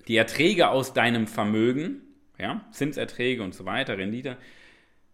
die 0.08 0.18
Erträge 0.18 0.70
aus 0.70 0.94
deinem 0.94 1.28
Vermögen, 1.28 2.02
ja, 2.38 2.66
Zinserträge 2.72 3.42
und 3.42 3.54
so 3.54 3.66
weiter, 3.66 3.98
Rendite, 3.98 4.38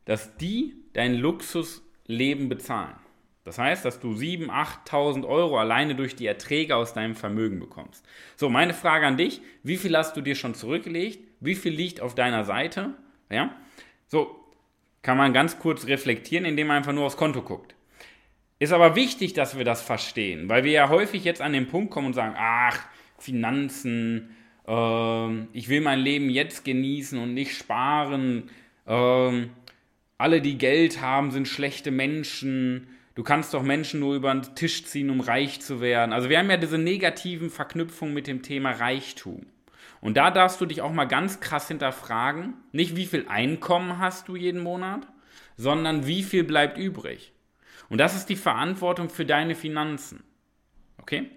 dass 0.06 0.36
die 0.38 0.74
dein 0.94 1.16
Luxusleben 1.16 2.50
bezahlen. 2.50 2.96
Das 3.44 3.58
heißt, 3.58 3.86
dass 3.86 4.00
du 4.00 4.12
7.000, 4.12 4.50
8.000 4.50 5.28
Euro 5.28 5.60
alleine 5.60 5.96
durch 5.96 6.16
die 6.16 6.28
Erträge 6.28 6.76
aus 6.76 6.94
deinem 6.94 7.16
Vermögen 7.16 7.60
bekommst. 7.60 8.06
So, 8.36 8.50
meine 8.50 8.74
Frage 8.74 9.08
an 9.08 9.18
dich, 9.18 9.42
wie 9.64 9.78
viel 9.78 9.96
hast 9.98 10.16
du 10.18 10.22
dir 10.22 10.36
schon 10.36 10.54
zurückgelegt? 10.54 11.20
Wie 11.40 11.56
viel 11.56 11.74
liegt 11.74 12.02
auf 12.02 12.16
deiner 12.16 12.44
Seite? 12.44 12.94
Ja? 13.30 13.56
So, 14.08 14.39
kann 15.02 15.18
man 15.18 15.34
ganz 15.34 15.60
kurz 15.60 15.88
reflektieren, 15.88 16.46
indem 16.46 16.68
man 16.68 16.78
einfach 16.78 16.94
nur 16.94 17.06
aufs 17.06 17.18
Konto 17.18 17.42
guckt. 17.42 17.76
Ist 18.60 18.74
aber 18.74 18.96
wichtig, 18.96 19.34
dass 19.34 19.58
wir 19.58 19.64
das 19.64 19.82
verstehen, 19.82 20.50
weil 20.50 20.66
wir 20.66 20.72
ja 20.72 20.90
häufig 20.90 21.24
jetzt 21.24 21.42
an 21.42 21.54
den 21.54 21.68
Punkt 21.68 21.92
kommen 21.92 22.08
und 22.08 22.14
sagen, 22.14 22.36
ach, 22.38 22.80
Finanzen, 23.18 24.36
äh, 24.68 25.44
ich 25.54 25.70
will 25.70 25.82
mein 25.82 26.00
Leben 26.00 26.30
jetzt 26.30 26.66
genießen 26.66 27.18
und 27.18 27.34
nicht 27.34 27.56
sparen, 27.56 28.50
äh, 28.86 29.48
alle, 30.18 30.42
die 30.42 30.58
Geld 30.58 31.02
haben, 31.02 31.32
sind 31.32 31.48
schlechte 31.48 31.92
Menschen, 31.92 32.88
du 33.16 33.24
kannst 33.24 33.54
doch 33.54 33.64
Menschen 33.64 34.02
nur 34.02 34.16
über 34.16 34.34
den 34.34 34.54
Tisch 34.56 34.84
ziehen, 34.84 35.10
um 35.10 35.22
reich 35.22 35.62
zu 35.62 35.80
werden. 35.80 36.12
Also 36.12 36.30
wir 36.30 36.38
haben 36.38 36.50
ja 36.50 36.58
diese 36.58 36.78
negativen 36.78 37.50
Verknüpfungen 37.50 38.14
mit 38.14 38.28
dem 38.28 38.42
Thema 38.42 38.72
Reichtum. 38.72 39.46
Und 40.02 40.18
da 40.18 40.32
darfst 40.32 40.62
du 40.62 40.66
dich 40.66 40.82
auch 40.82 40.94
mal 40.94 41.06
ganz 41.06 41.40
krass 41.40 41.68
hinterfragen, 41.68 42.54
nicht 42.72 42.96
wie 42.96 43.06
viel 43.06 43.28
Einkommen 43.28 44.00
hast 44.00 44.28
du 44.28 44.36
jeden 44.36 44.62
Monat, 44.62 45.08
sondern 45.58 46.08
wie 46.08 46.24
viel 46.24 46.44
bleibt 46.44 46.78
übrig. 46.78 47.34
Und 47.90 47.98
das 47.98 48.16
ist 48.16 48.28
die 48.28 48.36
Verantwortung 48.36 49.10
für 49.10 49.26
deine 49.26 49.56
Finanzen. 49.56 50.24
Okay? 51.00 51.30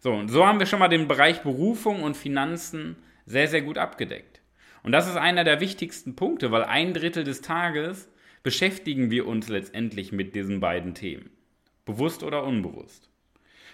So, 0.00 0.12
und 0.12 0.28
so 0.28 0.46
haben 0.46 0.58
wir 0.58 0.66
schon 0.66 0.80
mal 0.80 0.88
den 0.88 1.06
Bereich 1.06 1.42
Berufung 1.42 2.02
und 2.02 2.16
Finanzen 2.16 2.96
sehr, 3.24 3.46
sehr 3.46 3.62
gut 3.62 3.78
abgedeckt. 3.78 4.40
Und 4.82 4.90
das 4.90 5.08
ist 5.08 5.16
einer 5.16 5.44
der 5.44 5.60
wichtigsten 5.60 6.16
Punkte, 6.16 6.50
weil 6.50 6.64
ein 6.64 6.92
Drittel 6.92 7.22
des 7.22 7.40
Tages 7.40 8.08
beschäftigen 8.42 9.10
wir 9.10 9.28
uns 9.28 9.48
letztendlich 9.48 10.10
mit 10.10 10.34
diesen 10.34 10.58
beiden 10.58 10.94
Themen. 10.94 11.30
Bewusst 11.84 12.24
oder 12.24 12.42
unbewusst. 12.42 13.10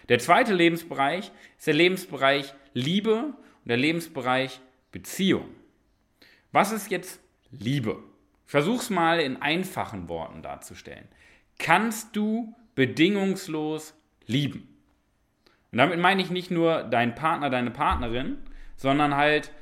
Der 0.08 0.18
zweite 0.18 0.52
Lebensbereich 0.52 1.30
ist 1.56 1.66
der 1.66 1.74
Lebensbereich 1.74 2.54
Liebe 2.74 3.34
der 3.68 3.76
Lebensbereich 3.76 4.60
Beziehung. 4.90 5.48
Was 6.50 6.72
ist 6.72 6.90
jetzt 6.90 7.20
Liebe? 7.50 8.02
Versuch's 8.46 8.90
mal 8.90 9.20
in 9.20 9.40
einfachen 9.40 10.08
Worten 10.08 10.42
darzustellen 10.42 11.06
kannst 11.58 12.14
du 12.16 12.54
bedingungslos 12.74 13.94
lieben. 14.26 14.68
Und 15.70 15.78
damit 15.78 15.98
meine 15.98 16.22
ich 16.22 16.30
nicht 16.30 16.50
nur 16.50 16.84
deinen 16.84 17.14
Partner, 17.14 17.50
deine 17.50 17.70
Partnerin, 17.70 18.38
sondern 18.76 19.16
halt 19.16 19.52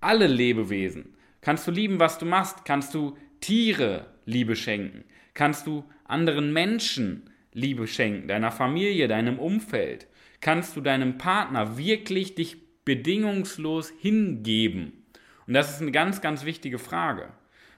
alle 0.00 0.26
Lebewesen. 0.26 1.16
Kannst 1.40 1.66
du 1.66 1.70
lieben, 1.70 2.00
was 2.00 2.18
du 2.18 2.26
machst? 2.26 2.64
Kannst 2.64 2.94
du 2.94 3.16
Tiere 3.40 4.06
Liebe 4.26 4.56
schenken? 4.56 5.04
Kannst 5.32 5.66
du 5.66 5.84
anderen 6.04 6.52
Menschen 6.52 7.30
Liebe 7.52 7.86
schenken, 7.86 8.28
deiner 8.28 8.50
Familie, 8.50 9.08
deinem 9.08 9.38
Umfeld? 9.38 10.06
Kannst 10.40 10.76
du 10.76 10.80
deinem 10.80 11.16
Partner 11.16 11.78
wirklich 11.78 12.34
dich 12.34 12.63
bedingungslos 12.84 13.92
hingeben? 13.98 15.04
Und 15.46 15.54
das 15.54 15.70
ist 15.70 15.82
eine 15.82 15.92
ganz, 15.92 16.20
ganz 16.20 16.44
wichtige 16.44 16.78
Frage, 16.78 17.32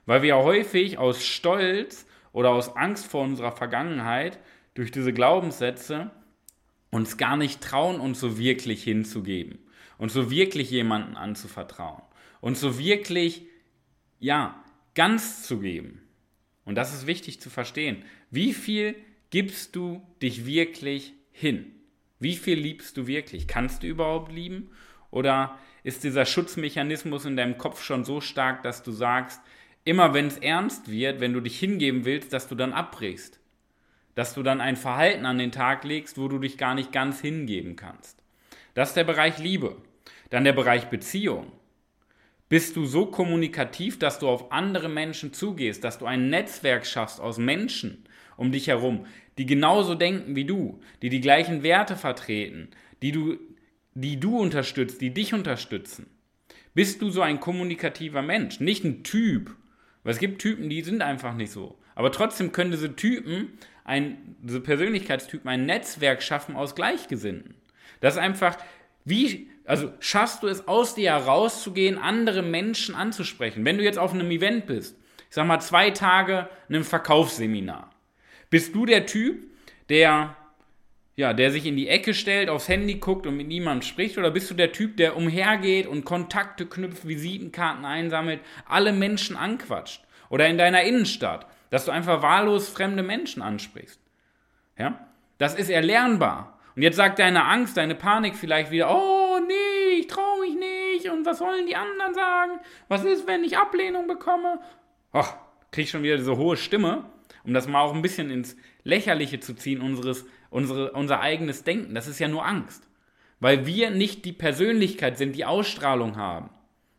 weil 0.06 0.22
wir 0.22 0.28
ja 0.30 0.42
häufig 0.42 0.98
aus 0.98 1.24
Stolz 1.24 2.06
oder 2.32 2.50
aus 2.50 2.76
Angst 2.76 3.06
vor 3.06 3.22
unserer 3.22 3.52
Vergangenheit 3.52 4.38
durch 4.74 4.90
diese 4.90 5.12
Glaubenssätze 5.12 6.10
uns 6.90 7.16
gar 7.16 7.36
nicht 7.36 7.60
trauen, 7.60 8.00
uns 8.00 8.20
so 8.20 8.38
wirklich 8.38 8.82
hinzugeben, 8.84 9.58
uns 9.98 10.12
so 10.12 10.30
wirklich 10.30 10.70
jemanden 10.70 11.16
anzuvertrauen, 11.16 12.02
uns 12.40 12.60
so 12.60 12.78
wirklich, 12.78 13.46
ja, 14.18 14.62
ganz 14.94 15.46
zu 15.46 15.60
geben. 15.60 16.02
Und 16.64 16.74
das 16.74 16.94
ist 16.94 17.06
wichtig 17.06 17.40
zu 17.40 17.50
verstehen. 17.50 18.02
Wie 18.30 18.52
viel 18.52 18.96
gibst 19.30 19.76
du 19.76 20.02
dich 20.22 20.46
wirklich 20.46 21.12
hin? 21.32 21.72
Wie 22.18 22.34
viel 22.34 22.58
liebst 22.58 22.96
du 22.96 23.06
wirklich? 23.06 23.46
Kannst 23.46 23.82
du 23.82 23.86
überhaupt 23.86 24.32
lieben? 24.32 24.70
Oder 25.10 25.58
ist 25.82 26.04
dieser 26.04 26.26
Schutzmechanismus 26.26 27.24
in 27.24 27.36
deinem 27.36 27.58
Kopf 27.58 27.82
schon 27.82 28.04
so 28.04 28.20
stark, 28.20 28.62
dass 28.62 28.82
du 28.82 28.90
sagst, 28.90 29.40
immer 29.84 30.14
wenn 30.14 30.26
es 30.26 30.38
ernst 30.38 30.90
wird, 30.90 31.20
wenn 31.20 31.32
du 31.32 31.40
dich 31.40 31.58
hingeben 31.58 32.04
willst, 32.04 32.32
dass 32.32 32.48
du 32.48 32.54
dann 32.54 32.72
abbrichst. 32.72 33.40
Dass 34.14 34.34
du 34.34 34.42
dann 34.42 34.60
ein 34.60 34.76
Verhalten 34.76 35.26
an 35.26 35.38
den 35.38 35.52
Tag 35.52 35.84
legst, 35.84 36.18
wo 36.18 36.28
du 36.28 36.38
dich 36.38 36.58
gar 36.58 36.74
nicht 36.74 36.92
ganz 36.92 37.20
hingeben 37.20 37.76
kannst. 37.76 38.22
Das 38.74 38.88
ist 38.88 38.96
der 38.96 39.04
Bereich 39.04 39.38
Liebe. 39.38 39.76
Dann 40.30 40.44
der 40.44 40.52
Bereich 40.52 40.86
Beziehung. 40.86 41.52
Bist 42.48 42.76
du 42.76 42.86
so 42.86 43.06
kommunikativ, 43.06 43.98
dass 43.98 44.18
du 44.18 44.28
auf 44.28 44.52
andere 44.52 44.88
Menschen 44.88 45.32
zugehst, 45.32 45.82
dass 45.82 45.98
du 45.98 46.06
ein 46.06 46.30
Netzwerk 46.30 46.86
schaffst 46.86 47.20
aus 47.20 47.38
Menschen 47.38 48.04
um 48.36 48.52
dich 48.52 48.68
herum, 48.68 49.06
die 49.38 49.46
genauso 49.46 49.94
denken 49.94 50.36
wie 50.36 50.44
du, 50.44 50.80
die 51.02 51.08
die 51.08 51.20
gleichen 51.20 51.62
Werte 51.62 51.96
vertreten, 51.96 52.68
die 53.02 53.12
du, 53.12 53.38
die 53.96 54.20
du 54.20 54.38
unterstützt, 54.38 55.00
die 55.00 55.12
dich 55.12 55.32
unterstützen? 55.32 56.06
Bist 56.74 57.00
du 57.00 57.10
so 57.10 57.22
ein 57.22 57.40
kommunikativer 57.40 58.20
Mensch, 58.20 58.60
nicht 58.60 58.84
ein 58.84 59.02
Typ, 59.02 59.56
weil 60.04 60.12
es 60.12 60.18
gibt 60.18 60.42
Typen, 60.42 60.68
die 60.68 60.82
sind 60.82 61.00
einfach 61.00 61.34
nicht 61.34 61.50
so. 61.50 61.78
Aber 61.94 62.12
trotzdem 62.12 62.52
können 62.52 62.70
diese 62.70 62.94
Typen, 62.94 63.54
ein, 63.84 64.36
diese 64.42 64.60
Persönlichkeitstypen, 64.60 65.48
ein 65.48 65.64
Netzwerk 65.64 66.22
schaffen 66.22 66.54
aus 66.54 66.74
Gleichgesinnten. 66.74 67.54
Das 68.00 68.14
ist 68.14 68.20
einfach, 68.20 68.58
wie, 69.04 69.48
also 69.64 69.90
schaffst 70.00 70.42
du 70.42 70.48
es 70.48 70.68
aus 70.68 70.94
dir 70.94 71.12
herauszugehen, 71.12 71.96
andere 71.96 72.42
Menschen 72.42 72.94
anzusprechen. 72.94 73.64
Wenn 73.64 73.78
du 73.78 73.84
jetzt 73.84 73.98
auf 73.98 74.12
einem 74.12 74.30
Event 74.30 74.66
bist, 74.66 74.96
ich 75.28 75.34
sag 75.34 75.46
mal 75.46 75.60
zwei 75.60 75.90
Tage 75.90 76.50
in 76.68 76.74
einem 76.74 76.84
Verkaufsseminar, 76.84 77.90
bist 78.50 78.74
du 78.74 78.84
der 78.84 79.06
Typ, 79.06 79.42
der 79.88 80.36
ja, 81.16 81.32
der 81.32 81.50
sich 81.50 81.64
in 81.64 81.76
die 81.76 81.88
Ecke 81.88 82.12
stellt, 82.12 82.50
aufs 82.50 82.68
Handy 82.68 82.96
guckt 82.96 83.26
und 83.26 83.36
mit 83.36 83.48
niemandem 83.48 83.82
spricht? 83.82 84.18
Oder 84.18 84.30
bist 84.30 84.50
du 84.50 84.54
der 84.54 84.72
Typ, 84.72 84.98
der 84.98 85.16
umhergeht 85.16 85.86
und 85.86 86.04
Kontakte 86.04 86.66
knüpft, 86.66 87.08
Visitenkarten 87.08 87.86
einsammelt, 87.86 88.40
alle 88.66 88.92
Menschen 88.92 89.36
anquatscht? 89.36 90.04
Oder 90.28 90.46
in 90.48 90.58
deiner 90.58 90.82
Innenstadt, 90.82 91.46
dass 91.70 91.86
du 91.86 91.90
einfach 91.90 92.22
wahllos 92.22 92.68
fremde 92.68 93.02
Menschen 93.02 93.40
ansprichst? 93.40 93.98
Ja? 94.78 95.06
Das 95.38 95.54
ist 95.54 95.70
erlernbar. 95.70 96.58
Und 96.74 96.82
jetzt 96.82 96.96
sagt 96.96 97.18
deine 97.18 97.46
Angst, 97.46 97.78
deine 97.78 97.94
Panik 97.94 98.36
vielleicht 98.36 98.70
wieder, 98.70 98.90
oh 98.90 99.38
nee, 99.40 100.00
ich 100.00 100.08
traue 100.08 100.42
mich 100.42 100.54
nicht 100.54 101.10
und 101.10 101.24
was 101.24 101.38
sollen 101.38 101.66
die 101.66 101.76
anderen 101.76 102.12
sagen? 102.12 102.60
Was 102.88 103.04
ist, 103.04 103.26
wenn 103.26 103.42
ich 103.42 103.56
Ablehnung 103.56 104.06
bekomme? 104.06 104.60
Och, 105.14 105.34
krieg 105.70 105.88
schon 105.88 106.02
wieder 106.02 106.18
diese 106.18 106.36
hohe 106.36 106.58
Stimme, 106.58 107.04
um 107.44 107.54
das 107.54 107.66
mal 107.66 107.80
auch 107.80 107.94
ein 107.94 108.02
bisschen 108.02 108.30
ins 108.30 108.56
Lächerliche 108.84 109.40
zu 109.40 109.54
ziehen, 109.54 109.80
unseres 109.80 110.26
unsere, 110.50 110.92
unser 110.92 111.20
eigenes 111.20 111.64
Denken. 111.64 111.94
Das 111.94 112.06
ist 112.06 112.18
ja 112.18 112.28
nur 112.28 112.46
Angst. 112.46 112.86
Weil 113.40 113.66
wir 113.66 113.90
nicht 113.90 114.24
die 114.24 114.32
Persönlichkeit 114.32 115.18
sind, 115.18 115.36
die 115.36 115.44
Ausstrahlung 115.44 116.16
haben. 116.16 116.50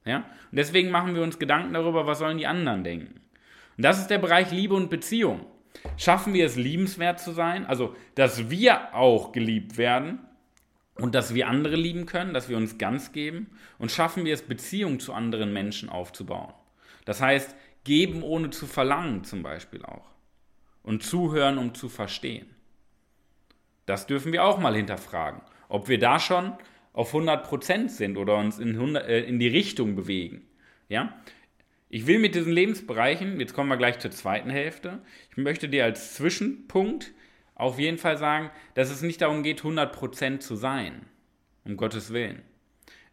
Ja? 0.06 0.18
Und 0.51 0.58
deswegen 0.58 0.92
machen 0.92 1.16
wir 1.16 1.24
uns 1.24 1.39
Gedanken 1.39 1.74
darüber, 1.74 2.06
was 2.06 2.20
sollen 2.20 2.38
die 2.38 2.48
anderen 2.48 2.84
denken. 2.84 3.20
Und 3.77 3.84
das 3.84 4.00
ist 4.00 4.08
der 4.08 4.20
Bereich 4.20 4.51
Liebe 4.51 4.75
und 4.75 4.89
Beziehung. 4.89 5.46
Schaffen 5.98 6.34
wir 6.34 6.46
es, 6.46 6.56
liebenswert 6.56 7.20
zu 7.20 7.32
sein, 7.32 7.66
also 7.66 7.96
dass 8.16 8.50
wir 8.50 8.96
auch 8.96 9.32
geliebt 9.32 9.77
werden, 9.77 10.20
und 11.00 11.16
dass 11.16 11.34
wir 11.34 11.48
andere 11.48 11.75
lieben 11.75 12.06
können, 12.06 12.34
dass 12.34 12.50
wir 12.50 12.58
uns 12.58 12.77
ganz 12.77 13.12
geben 13.12 13.51
und 13.77 13.92
schaffen 13.92 14.25
wir 14.25 14.34
es, 14.34 14.42
Beziehungen 14.42 15.00
zu 15.00 15.13
anderen 15.13 15.54
Menschen 15.54 15.89
aufzubauen. 15.89 16.54
Das 17.06 17.22
heißt, 17.22 17.56
geben 17.84 18.24
ohne 18.24 18.50
zu 18.50 18.66
verlangen 18.66 19.24
zum 19.24 19.44
Beispiel 19.44 19.84
auch 19.86 20.06
und 20.84 21.04
zuhören, 21.04 21.58
um 21.58 21.74
zu 21.74 21.89
verstehen. 21.89 22.48
Das 23.88 24.06
dürfen 24.06 24.34
wir 24.34 24.44
auch 24.44 24.60
mal 24.60 24.75
hinterfragen, 24.75 25.41
ob 25.70 25.88
wir 25.88 25.98
da 25.98 26.20
schon 26.20 26.53
auf 26.94 27.13
100% 27.13 27.89
sind 27.89 28.17
oder 28.17 28.38
uns 28.38 28.60
in, 28.60 28.75
100, 28.75 29.08
äh, 29.08 29.22
in 29.22 29.39
die 29.39 29.48
Richtung 29.48 29.96
bewegen. 29.96 30.46
Ja? 30.89 31.17
Ich 31.89 32.06
will 32.06 32.20
mit 32.20 32.36
diesen 32.36 32.51
Lebensbereichen, 32.51 33.39
jetzt 33.39 33.53
kommen 33.53 33.70
wir 33.70 33.77
gleich 33.77 33.98
zur 34.00 34.12
zweiten 34.12 34.50
Hälfte, 34.50 35.00
ich 35.32 35.38
möchte 35.38 35.70
dir 35.70 35.86
als 35.86 36.15
Zwischenpunkt 36.15 37.13
auf 37.56 37.79
jeden 37.79 37.98
Fall 37.98 38.17
sagen, 38.17 38.51
dass 38.74 38.91
es 38.91 39.01
nicht 39.01 39.22
darum 39.22 39.41
geht, 39.41 39.62
100% 39.62 40.39
zu 40.39 40.56
sein, 40.56 41.06
um 41.63 41.77
Gottes 41.77 42.12
Willen. 42.12 42.41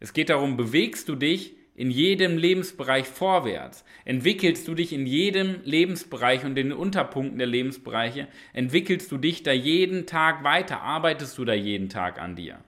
Es 0.01 0.13
geht 0.13 0.29
darum, 0.29 0.57
bewegst 0.57 1.09
du 1.09 1.15
dich 1.15 1.57
in 1.75 1.91
jedem 1.91 2.39
Lebensbereich 2.39 3.07
vorwärts, 3.07 3.85
entwickelst 4.05 4.69
du 4.69 4.75
dich 4.75 4.93
in 4.93 5.07
jedem 5.07 5.61
Lebensbereich 5.65 6.45
und 6.45 6.51
in 6.51 6.69
den 6.69 6.73
Unterpunkten 6.73 7.39
der 7.39 7.49
Lebensbereiche, 7.49 8.29
entwickelst 8.53 9.11
du 9.11 9.19
dich 9.19 9.43
da 9.43 9.53
jeden 9.53 10.07
Tag 10.07 10.45
weiter, 10.45 10.83
arbeitest 10.83 11.37
du 11.39 11.45
da 11.45 11.53
jeden 11.53 11.89
Tag 11.89 12.21
an 12.21 12.37
dir. 12.37 12.59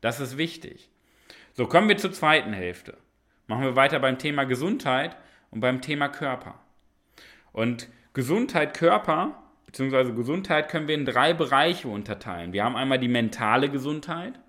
Das 0.00 0.20
ist 0.20 0.38
wichtig. 0.38 0.88
So, 1.52 1.66
kommen 1.66 1.88
wir 1.88 1.98
zur 1.98 2.12
zweiten 2.12 2.52
Hälfte. 2.52 2.96
Machen 3.46 3.64
wir 3.64 3.76
weiter 3.76 3.98
beim 3.98 4.18
Thema 4.18 4.44
Gesundheit 4.44 5.16
und 5.50 5.60
beim 5.60 5.80
Thema 5.80 6.08
Körper. 6.08 6.58
Und 7.52 7.88
Gesundheit, 8.12 8.74
Körper 8.74 9.42
beziehungsweise 9.66 10.14
Gesundheit 10.14 10.70
können 10.70 10.88
wir 10.88 10.94
in 10.94 11.04
drei 11.04 11.34
Bereiche 11.34 11.88
unterteilen. 11.88 12.54
Wir 12.54 12.64
haben 12.64 12.76
einmal 12.76 12.98
die 12.98 13.08
mentale 13.08 13.68
Gesundheit, 13.68 14.40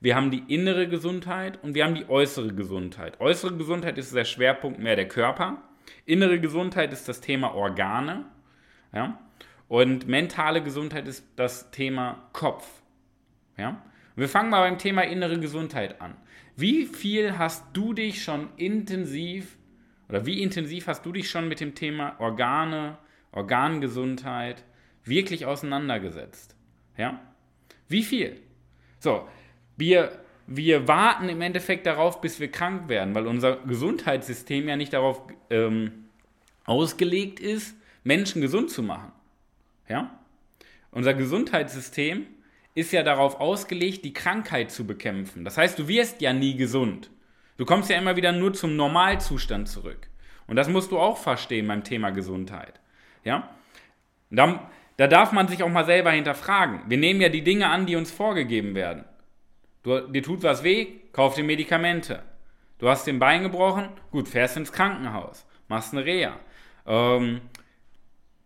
wir 0.00 0.16
haben 0.16 0.30
die 0.30 0.42
innere 0.52 0.88
Gesundheit 0.88 1.62
und 1.62 1.74
wir 1.74 1.84
haben 1.84 1.94
die 1.94 2.08
äußere 2.08 2.54
Gesundheit. 2.54 3.20
Äußere 3.20 3.56
Gesundheit 3.56 3.98
ist 3.98 4.14
der 4.14 4.24
Schwerpunkt 4.24 4.78
mehr 4.78 4.96
der 4.96 5.08
Körper. 5.08 5.62
Innere 6.06 6.40
Gesundheit 6.40 6.92
ist 6.92 7.08
das 7.08 7.20
Thema 7.20 7.54
Organe. 7.54 8.24
Ja? 8.94 9.20
Und 9.68 10.08
mentale 10.08 10.62
Gesundheit 10.62 11.06
ist 11.06 11.24
das 11.36 11.70
Thema 11.70 12.28
Kopf. 12.32 12.66
Ja? 13.58 13.82
wir 14.16 14.28
fangen 14.28 14.50
mal 14.50 14.68
beim 14.68 14.78
Thema 14.78 15.02
innere 15.02 15.38
Gesundheit 15.38 16.00
an. 16.00 16.16
Wie 16.56 16.84
viel 16.84 17.38
hast 17.38 17.64
du 17.72 17.94
dich 17.94 18.22
schon 18.22 18.48
intensiv 18.56 19.56
oder 20.08 20.26
wie 20.26 20.42
intensiv 20.42 20.88
hast 20.88 21.06
du 21.06 21.12
dich 21.12 21.30
schon 21.30 21.48
mit 21.48 21.60
dem 21.60 21.74
Thema 21.74 22.18
Organe, 22.18 22.98
Organgesundheit 23.32 24.64
wirklich 25.04 25.46
auseinandergesetzt? 25.46 26.56
Ja? 26.96 27.20
Wie 27.88 28.02
viel? 28.02 28.36
So, 28.98 29.26
wir, 29.80 30.20
wir 30.46 30.86
warten 30.86 31.28
im 31.28 31.40
Endeffekt 31.40 31.86
darauf, 31.86 32.20
bis 32.20 32.38
wir 32.38 32.50
krank 32.50 32.88
werden, 32.88 33.14
weil 33.14 33.26
unser 33.26 33.56
Gesundheitssystem 33.56 34.68
ja 34.68 34.76
nicht 34.76 34.92
darauf 34.92 35.22
ähm, 35.50 36.04
ausgelegt 36.64 37.40
ist, 37.40 37.76
Menschen 38.04 38.40
gesund 38.40 38.70
zu 38.70 38.82
machen. 38.82 39.12
Ja? 39.88 40.20
Unser 40.92 41.14
Gesundheitssystem 41.14 42.26
ist 42.74 42.92
ja 42.92 43.02
darauf 43.02 43.40
ausgelegt, 43.40 44.04
die 44.04 44.12
Krankheit 44.12 44.70
zu 44.70 44.86
bekämpfen. 44.86 45.44
Das 45.44 45.58
heißt, 45.58 45.78
du 45.78 45.88
wirst 45.88 46.20
ja 46.20 46.32
nie 46.32 46.56
gesund. 46.56 47.10
Du 47.56 47.64
kommst 47.64 47.90
ja 47.90 47.98
immer 47.98 48.16
wieder 48.16 48.32
nur 48.32 48.52
zum 48.54 48.76
Normalzustand 48.76 49.68
zurück. 49.68 50.08
Und 50.46 50.56
das 50.56 50.68
musst 50.68 50.90
du 50.90 50.98
auch 50.98 51.18
verstehen 51.18 51.68
beim 51.68 51.84
Thema 51.84 52.10
Gesundheit. 52.10 52.80
Ja? 53.24 53.50
Da, 54.30 54.70
da 54.96 55.06
darf 55.06 55.32
man 55.32 55.48
sich 55.48 55.62
auch 55.62 55.68
mal 55.68 55.84
selber 55.84 56.10
hinterfragen. 56.12 56.82
Wir 56.88 56.98
nehmen 56.98 57.20
ja 57.20 57.28
die 57.28 57.44
Dinge 57.44 57.68
an, 57.68 57.86
die 57.86 57.96
uns 57.96 58.10
vorgegeben 58.10 58.74
werden. 58.74 59.04
Du, 59.82 60.00
dir 60.00 60.22
tut 60.22 60.42
was 60.42 60.62
weh, 60.62 60.86
kauf 61.12 61.34
dir 61.34 61.44
Medikamente. 61.44 62.22
Du 62.78 62.88
hast 62.88 63.06
den 63.06 63.18
Bein 63.18 63.42
gebrochen, 63.42 63.88
gut, 64.10 64.28
fährst 64.28 64.56
ins 64.56 64.72
Krankenhaus, 64.72 65.46
machst 65.68 65.92
eine 65.92 66.04
Reha. 66.04 66.36
Ähm, 66.86 67.40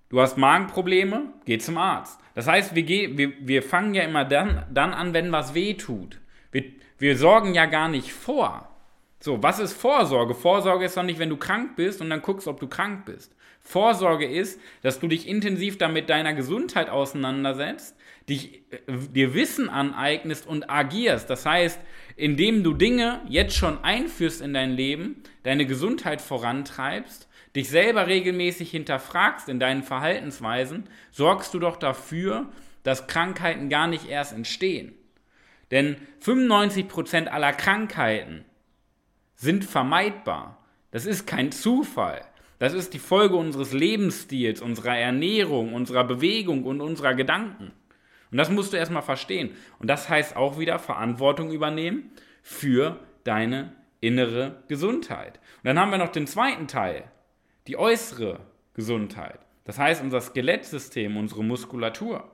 du 0.09 0.20
hast 0.20 0.38
Magenprobleme, 0.38 1.33
geh 1.44 1.59
zum 1.59 1.79
Arzt. 1.79 2.20
Das 2.35 2.47
heißt, 2.47 2.75
wir, 2.75 2.87
wir, 2.87 3.33
wir 3.40 3.62
fangen 3.62 3.94
ja 3.94 4.03
immer 4.03 4.25
dann, 4.25 4.64
dann 4.70 4.92
an, 4.92 5.14
wenn 5.14 5.31
was 5.33 5.55
weh 5.55 5.75
tut. 5.75 6.20
Wir, 6.51 6.64
wir 6.99 7.16
sorgen 7.16 7.55
ja 7.55 7.66
gar 7.66 7.88
nicht 7.88 8.12
vor. 8.12 8.68
So, 9.20 9.42
was 9.42 9.59
ist 9.59 9.73
Vorsorge? 9.73 10.35
Vorsorge 10.35 10.85
ist 10.85 10.97
doch 10.97 11.03
nicht, 11.03 11.18
wenn 11.18 11.31
du 11.31 11.37
krank 11.37 11.77
bist 11.77 12.01
und 12.01 12.11
dann 12.11 12.23
guckst, 12.23 12.47
ob 12.47 12.61
du 12.61 12.68
krank 12.68 13.07
bist. 13.07 13.35
Vorsorge 13.66 14.27
ist, 14.27 14.61
dass 14.83 15.00
du 15.00 15.09
dich 15.09 15.27
intensiv 15.27 15.79
damit 15.79 16.11
deiner 16.11 16.35
Gesundheit 16.35 16.90
auseinandersetzt, 16.90 17.96
dich, 18.29 18.62
äh, 18.70 18.79
dir 19.11 19.35
Wissen 19.35 19.70
aneignest 19.70 20.46
und 20.46 20.70
agierst. 20.70 21.31
Das 21.31 21.46
heißt, 21.46 21.81
indem 22.16 22.62
du 22.62 22.74
Dinge 22.74 23.22
jetzt 23.27 23.57
schon 23.57 23.83
einführst 23.83 24.42
in 24.42 24.53
dein 24.53 24.72
Leben, 24.72 25.22
deine 25.42 25.66
Gesundheit 25.66 26.20
vorantreibst, 26.20 27.27
dich 27.57 27.70
selber 27.70 28.07
regelmäßig 28.07 28.70
hinterfragst 28.70 29.48
in 29.48 29.59
deinen 29.59 29.83
Verhaltensweisen, 29.83 30.85
sorgst 31.11 31.55
du 31.55 31.59
doch 31.59 31.77
dafür, 31.77 32.53
dass 32.83 33.07
Krankheiten 33.07 33.70
gar 33.70 33.87
nicht 33.87 34.09
erst 34.09 34.35
entstehen. 34.35 34.94
Denn 35.70 35.96
95% 36.22 37.29
aller 37.29 37.53
Krankheiten 37.53 38.44
sind 39.37 39.64
vermeidbar. 39.64 40.62
Das 40.90 41.07
ist 41.07 41.27
kein 41.27 41.50
Zufall. 41.50 42.24
Das 42.59 42.73
ist 42.73 42.95
die 42.95 42.99
Folge 42.99 43.37
unseres 43.37 43.73
Lebensstils, 43.73 44.61
unserer 44.61 44.97
Ernährung, 44.97 45.75
unserer 45.75 46.05
Bewegung 46.05 46.64
und 46.64 46.81
unserer 46.81 47.14
Gedanken. 47.14 47.73
Und 48.31 48.38
das 48.38 48.51
musst 48.51 48.73
du 48.73 48.77
erstmal 48.77 49.03
verstehen. 49.03 49.51
Und 49.79 49.88
das 49.88 50.09
heißt 50.09 50.37
auch 50.37 50.59
wieder 50.59 50.79
Verantwortung 50.79 51.53
übernehmen 51.53 52.11
für 52.43 52.99
deine 53.25 53.73
innere 54.01 54.62
Gesundheit. 54.69 55.38
Und 55.59 55.64
dann 55.64 55.79
haben 55.79 55.90
wir 55.90 55.99
noch 55.99 56.12
den 56.12 56.27
zweiten 56.27 56.69
Teil, 56.69 57.05
die 57.67 57.77
äußere 57.77 58.40
Gesundheit. 58.75 59.40
Das 59.64 59.79
heißt 59.79 60.03
unser 60.03 60.21
Skelettsystem, 60.21 61.17
unsere 61.17 61.43
Muskulatur. 61.43 62.31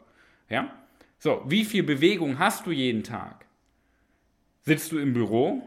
Ja? 0.49 0.75
So, 1.19 1.43
wie 1.47 1.65
viel 1.65 1.83
Bewegung 1.83 2.39
hast 2.39 2.67
du 2.67 2.73
jeden 2.73 3.05
Tag? 3.05 3.47
Sitzt 4.63 4.91
du 4.93 4.99
im 4.99 5.13
Büro? 5.13 5.63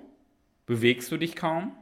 Bewegst 0.66 1.12
du 1.12 1.18
dich 1.18 1.36
kaum? 1.36 1.76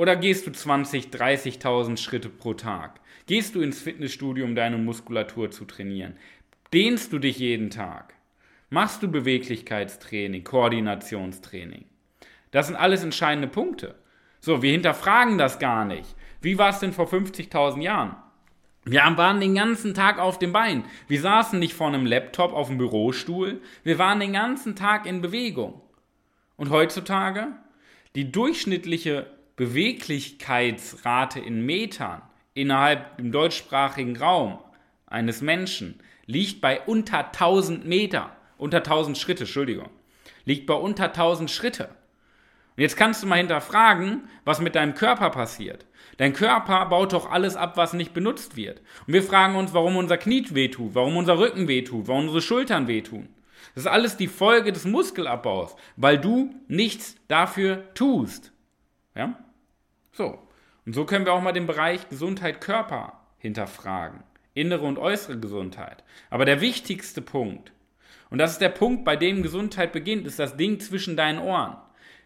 Oder 0.00 0.16
gehst 0.16 0.46
du 0.46 0.50
20, 0.50 1.08
30.000 1.08 1.98
Schritte 1.98 2.30
pro 2.30 2.54
Tag? 2.54 3.00
Gehst 3.26 3.54
du 3.54 3.60
ins 3.60 3.82
Fitnessstudio, 3.82 4.46
um 4.46 4.54
deine 4.54 4.78
Muskulatur 4.78 5.50
zu 5.50 5.66
trainieren? 5.66 6.16
Dehnst 6.72 7.12
du 7.12 7.18
dich 7.18 7.38
jeden 7.38 7.68
Tag? 7.68 8.14
Machst 8.70 9.02
du 9.02 9.08
Beweglichkeitstraining, 9.08 10.42
Koordinationstraining? 10.42 11.84
Das 12.50 12.68
sind 12.68 12.76
alles 12.76 13.04
entscheidende 13.04 13.46
Punkte. 13.46 13.94
So, 14.40 14.62
wir 14.62 14.72
hinterfragen 14.72 15.36
das 15.36 15.58
gar 15.58 15.84
nicht. 15.84 16.16
Wie 16.40 16.56
war 16.56 16.70
es 16.70 16.78
denn 16.78 16.94
vor 16.94 17.06
50.000 17.06 17.82
Jahren? 17.82 18.16
Wir 18.86 19.02
waren 19.18 19.38
den 19.38 19.54
ganzen 19.54 19.92
Tag 19.92 20.18
auf 20.18 20.38
dem 20.38 20.54
Bein. 20.54 20.84
Wir 21.08 21.20
saßen 21.20 21.58
nicht 21.58 21.74
vor 21.74 21.88
einem 21.88 22.06
Laptop 22.06 22.54
auf 22.54 22.68
dem 22.68 22.78
Bürostuhl. 22.78 23.60
Wir 23.84 23.98
waren 23.98 24.18
den 24.18 24.32
ganzen 24.32 24.76
Tag 24.76 25.04
in 25.04 25.20
Bewegung. 25.20 25.82
Und 26.56 26.70
heutzutage? 26.70 27.48
Die 28.14 28.32
durchschnittliche 28.32 29.26
Beweglichkeitsrate 29.56 31.40
in 31.40 31.64
Metern 31.64 32.22
innerhalb 32.54 33.16
dem 33.16 33.32
deutschsprachigen 33.32 34.16
Raum 34.16 34.58
eines 35.06 35.42
Menschen 35.42 36.00
liegt 36.26 36.60
bei 36.60 36.80
unter 36.80 37.26
1000 37.26 37.86
Meter, 37.86 38.36
unter 38.56 38.78
1000 38.78 39.18
Schritte, 39.18 39.44
Entschuldigung, 39.44 39.88
liegt 40.44 40.66
bei 40.66 40.74
unter 40.74 41.06
1000 41.06 41.50
Schritte. 41.50 41.88
Und 42.76 42.82
jetzt 42.82 42.96
kannst 42.96 43.22
du 43.22 43.26
mal 43.26 43.36
hinterfragen, 43.36 44.28
was 44.44 44.60
mit 44.60 44.74
deinem 44.74 44.94
Körper 44.94 45.30
passiert. 45.30 45.86
Dein 46.16 46.32
Körper 46.32 46.86
baut 46.86 47.12
doch 47.12 47.30
alles 47.30 47.56
ab, 47.56 47.76
was 47.76 47.92
nicht 47.92 48.14
benutzt 48.14 48.56
wird. 48.56 48.80
Und 49.06 49.14
wir 49.14 49.22
fragen 49.22 49.56
uns, 49.56 49.74
warum 49.74 49.96
unser 49.96 50.18
Knie 50.18 50.44
wehtut, 50.50 50.94
warum 50.94 51.16
unser 51.16 51.38
Rücken 51.38 51.66
wehtut, 51.66 52.08
warum 52.08 52.22
unsere 52.22 52.42
Schultern 52.42 52.88
wehtun. 52.88 53.28
Das 53.74 53.84
ist 53.84 53.90
alles 53.90 54.16
die 54.16 54.28
Folge 54.28 54.72
des 54.72 54.84
Muskelabbaus, 54.84 55.76
weil 55.96 56.18
du 56.18 56.54
nichts 56.68 57.16
dafür 57.28 57.92
tust. 57.94 58.52
Ja? 59.14 59.38
So. 60.12 60.38
Und 60.86 60.94
so 60.94 61.04
können 61.04 61.24
wir 61.24 61.32
auch 61.32 61.42
mal 61.42 61.52
den 61.52 61.66
Bereich 61.66 62.08
Gesundheit 62.08 62.60
Körper 62.60 63.20
hinterfragen. 63.38 64.22
Innere 64.54 64.84
und 64.84 64.98
äußere 64.98 65.38
Gesundheit. 65.38 66.02
Aber 66.30 66.44
der 66.44 66.60
wichtigste 66.60 67.22
Punkt, 67.22 67.72
und 68.30 68.38
das 68.38 68.52
ist 68.52 68.60
der 68.60 68.68
Punkt, 68.68 69.04
bei 69.04 69.16
dem 69.16 69.42
Gesundheit 69.42 69.92
beginnt, 69.92 70.26
ist 70.26 70.38
das 70.38 70.56
Ding 70.56 70.80
zwischen 70.80 71.16
deinen 71.16 71.38
Ohren. 71.38 71.76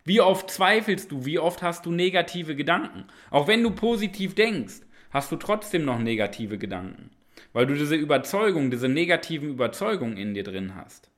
Wie 0.05 0.21
oft 0.21 0.51
zweifelst 0.51 1.11
du? 1.11 1.25
Wie 1.25 1.39
oft 1.39 1.63
hast 1.63 1.87
du 1.87 1.93
negative 1.93 2.57
Gedanken? 2.57 3.05
Auch 3.31 3.49
wenn 3.49 3.63
du 3.63 3.71
positiv 3.71 4.35
denkst, 4.35 4.81
hast 5.11 5.33
du 5.33 5.37
trotzdem 5.37 5.85
noch 5.85 5.99
negative 5.99 6.59
Gedanken. 6.59 7.11
Weil 7.55 7.67
du 7.67 7.75
diese 7.75 7.95
Überzeugung, 7.95 8.71
diese 8.71 8.89
negativen 8.89 9.49
Überzeugungen 9.49 10.17
in 10.17 10.35
dir 10.35 10.45
drin 10.45 10.75
hast. 10.75 11.11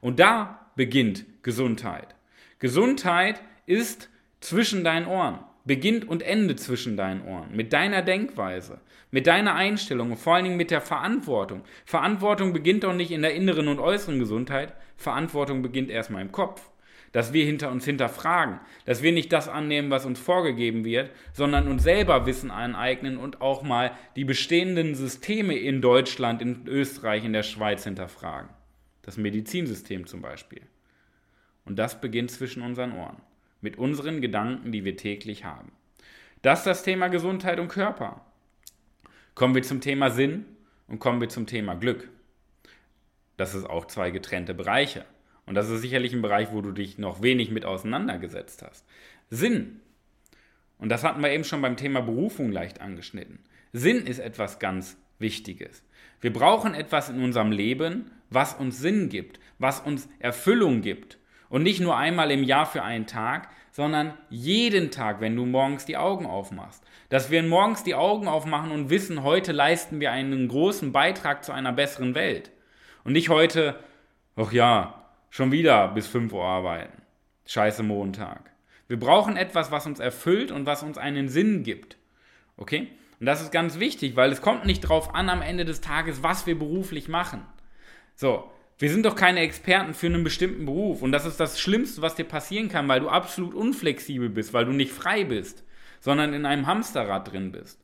Und 0.00 0.20
da 0.20 0.70
beginnt 0.76 1.24
Gesundheit. 1.42 2.14
Gesundheit 2.60 3.42
ist 3.66 4.08
zwischen 4.40 4.84
deinen 4.84 5.06
Ohren. 5.06 5.40
beginnt 5.68 6.08
und 6.08 6.22
endet 6.22 6.58
zwischen 6.58 6.96
deinen 6.96 7.22
Ohren, 7.22 7.54
mit 7.54 7.72
deiner 7.72 8.02
Denkweise, 8.02 8.80
mit 9.12 9.26
deiner 9.26 9.54
Einstellung 9.54 10.10
und 10.10 10.16
vor 10.16 10.34
allen 10.34 10.44
Dingen 10.44 10.56
mit 10.56 10.72
der 10.72 10.80
Verantwortung. 10.80 11.62
Verantwortung 11.84 12.52
beginnt 12.52 12.82
doch 12.84 12.94
nicht 12.94 13.12
in 13.12 13.22
der 13.22 13.34
inneren 13.34 13.68
und 13.68 13.78
äußeren 13.78 14.18
Gesundheit, 14.18 14.72
Verantwortung 14.96 15.62
beginnt 15.62 15.90
erstmal 15.90 16.22
im 16.22 16.32
Kopf. 16.32 16.68
Dass 17.12 17.32
wir 17.32 17.44
hinter 17.44 17.70
uns 17.70 17.86
hinterfragen, 17.86 18.60
dass 18.84 19.02
wir 19.02 19.12
nicht 19.12 19.32
das 19.32 19.48
annehmen, 19.48 19.90
was 19.90 20.04
uns 20.04 20.18
vorgegeben 20.18 20.84
wird, 20.84 21.10
sondern 21.32 21.66
uns 21.68 21.82
selber 21.82 22.26
Wissen 22.26 22.50
aneignen 22.50 23.16
und 23.16 23.40
auch 23.40 23.62
mal 23.62 23.92
die 24.14 24.24
bestehenden 24.24 24.94
Systeme 24.94 25.56
in 25.56 25.80
Deutschland, 25.80 26.42
in 26.42 26.66
Österreich, 26.66 27.24
in 27.24 27.32
der 27.32 27.44
Schweiz 27.44 27.84
hinterfragen. 27.84 28.50
Das 29.02 29.16
Medizinsystem 29.16 30.06
zum 30.06 30.20
Beispiel. 30.20 30.60
Und 31.64 31.78
das 31.78 31.98
beginnt 31.98 32.30
zwischen 32.30 32.62
unseren 32.62 32.92
Ohren 32.92 33.22
mit 33.60 33.78
unseren 33.78 34.20
Gedanken, 34.20 34.72
die 34.72 34.84
wir 34.84 34.96
täglich 34.96 35.44
haben. 35.44 35.72
Das 36.42 36.60
ist 36.60 36.66
das 36.66 36.82
Thema 36.82 37.08
Gesundheit 37.08 37.58
und 37.58 37.68
Körper. 37.68 38.24
Kommen 39.34 39.54
wir 39.54 39.62
zum 39.62 39.80
Thema 39.80 40.10
Sinn 40.10 40.44
und 40.86 40.98
kommen 40.98 41.20
wir 41.20 41.28
zum 41.28 41.46
Thema 41.46 41.74
Glück. 41.74 42.08
Das 43.36 43.54
ist 43.54 43.64
auch 43.64 43.86
zwei 43.86 44.10
getrennte 44.10 44.54
Bereiche. 44.54 45.04
Und 45.46 45.54
das 45.54 45.70
ist 45.70 45.80
sicherlich 45.80 46.12
ein 46.12 46.22
Bereich, 46.22 46.52
wo 46.52 46.60
du 46.60 46.72
dich 46.72 46.98
noch 46.98 47.22
wenig 47.22 47.50
mit 47.50 47.64
auseinandergesetzt 47.64 48.62
hast. 48.62 48.84
Sinn. 49.30 49.80
Und 50.78 50.90
das 50.90 51.04
hatten 51.04 51.22
wir 51.22 51.30
eben 51.30 51.44
schon 51.44 51.62
beim 51.62 51.76
Thema 51.76 52.00
Berufung 52.00 52.52
leicht 52.52 52.80
angeschnitten. 52.80 53.38
Sinn 53.72 54.06
ist 54.06 54.18
etwas 54.18 54.58
ganz 54.58 54.96
Wichtiges. 55.18 55.82
Wir 56.20 56.32
brauchen 56.32 56.74
etwas 56.74 57.08
in 57.08 57.22
unserem 57.22 57.50
Leben, 57.50 58.10
was 58.30 58.54
uns 58.54 58.78
Sinn 58.78 59.08
gibt, 59.08 59.40
was 59.58 59.80
uns 59.80 60.08
Erfüllung 60.18 60.82
gibt. 60.82 61.18
Und 61.48 61.62
nicht 61.62 61.80
nur 61.80 61.96
einmal 61.96 62.30
im 62.30 62.42
Jahr 62.42 62.66
für 62.66 62.82
einen 62.82 63.06
Tag, 63.06 63.48
sondern 63.70 64.14
jeden 64.28 64.90
Tag, 64.90 65.20
wenn 65.20 65.36
du 65.36 65.46
morgens 65.46 65.84
die 65.84 65.96
Augen 65.96 66.26
aufmachst. 66.26 66.84
Dass 67.08 67.30
wir 67.30 67.42
morgens 67.42 67.84
die 67.84 67.94
Augen 67.94 68.28
aufmachen 68.28 68.70
und 68.70 68.90
wissen, 68.90 69.22
heute 69.22 69.52
leisten 69.52 70.00
wir 70.00 70.12
einen 70.12 70.48
großen 70.48 70.92
Beitrag 70.92 71.44
zu 71.44 71.52
einer 71.52 71.72
besseren 71.72 72.14
Welt. 72.14 72.50
Und 73.04 73.12
nicht 73.12 73.28
heute, 73.28 73.78
ach 74.36 74.52
ja, 74.52 75.04
schon 75.30 75.52
wieder 75.52 75.88
bis 75.88 76.06
5 76.06 76.32
Uhr 76.32 76.44
arbeiten. 76.44 77.02
Scheiße 77.46 77.82
Montag. 77.82 78.50
Wir 78.88 78.98
brauchen 78.98 79.36
etwas, 79.36 79.70
was 79.70 79.86
uns 79.86 80.00
erfüllt 80.00 80.50
und 80.50 80.66
was 80.66 80.82
uns 80.82 80.98
einen 80.98 81.28
Sinn 81.28 81.62
gibt. 81.62 81.96
Okay? 82.56 82.88
Und 83.20 83.26
das 83.26 83.42
ist 83.42 83.52
ganz 83.52 83.78
wichtig, 83.78 84.16
weil 84.16 84.32
es 84.32 84.42
kommt 84.42 84.64
nicht 84.64 84.80
drauf 84.80 85.14
an 85.14 85.28
am 85.28 85.42
Ende 85.42 85.64
des 85.64 85.80
Tages, 85.80 86.22
was 86.22 86.46
wir 86.46 86.58
beruflich 86.58 87.08
machen. 87.08 87.42
So, 88.14 88.50
wir 88.78 88.90
sind 88.90 89.04
doch 89.04 89.16
keine 89.16 89.40
Experten 89.40 89.92
für 89.92 90.06
einen 90.06 90.22
bestimmten 90.22 90.64
Beruf. 90.64 91.02
Und 91.02 91.12
das 91.12 91.26
ist 91.26 91.40
das 91.40 91.60
Schlimmste, 91.60 92.00
was 92.00 92.14
dir 92.14 92.24
passieren 92.24 92.68
kann, 92.68 92.88
weil 92.88 93.00
du 93.00 93.08
absolut 93.08 93.54
unflexibel 93.54 94.28
bist, 94.28 94.52
weil 94.52 94.66
du 94.66 94.72
nicht 94.72 94.92
frei 94.92 95.24
bist, 95.24 95.64
sondern 96.00 96.32
in 96.32 96.46
einem 96.46 96.66
Hamsterrad 96.66 97.32
drin 97.32 97.50
bist. 97.50 97.80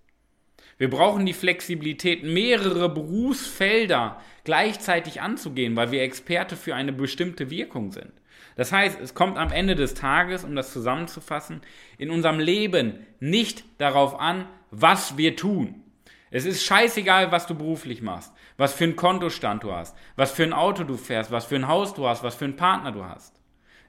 Wir 0.79 0.91
brauchen 0.91 1.27
die 1.27 1.33
Flexibilität, 1.33 2.25
mehrere 2.25 2.89
Berufsfelder 2.89 4.21
gleichzeitig 4.43 5.21
anzugehen, 5.21 5.77
weil 5.77 5.93
wir 5.93 6.03
Experte 6.03 6.57
für 6.57 6.75
eine 6.75 6.93
bestimmte 6.93 7.51
Wirkung 7.51 7.93
sind. 7.93 8.13
Das 8.57 8.73
heißt, 8.73 9.01
es 9.01 9.15
kommt 9.15 9.37
am 9.37 9.51
Ende 9.51 9.75
des 9.75 9.95
Tages, 9.95 10.45
um 10.45 10.55
das 10.55 10.73
zusammenzufassen, 10.73 11.61
in 11.99 12.11
unserem 12.11 12.39
Leben 12.39 13.07
nicht 13.19 13.65
darauf 13.79 14.19
an, 14.19 14.47
was 14.71 15.17
wir 15.17 15.37
tun. 15.37 15.83
Es 16.31 16.45
ist 16.45 16.65
scheißegal, 16.65 17.31
was 17.31 17.47
du 17.47 17.55
beruflich 17.55 18.03
machst, 18.03 18.33
was 18.57 18.73
für 18.73 18.85
einen 18.85 18.97
Kontostand 18.97 19.65
du 19.65 19.73
hast, 19.73 19.97
was 20.17 20.33
für 20.33 20.45
ein 20.45 20.53
Auto 20.53 20.85
du 20.85 20.97
fährst, 20.97 21.31
was 21.31 21.47
für 21.47 21.57
ein 21.57 21.69
Haus 21.69 21.95
du 21.95 22.07
hast, 22.07 22.23
was 22.23 22.35
für 22.35 22.45
einen 22.45 22.57
Partner 22.57 22.93
du 22.93 23.05
hast. 23.05 23.41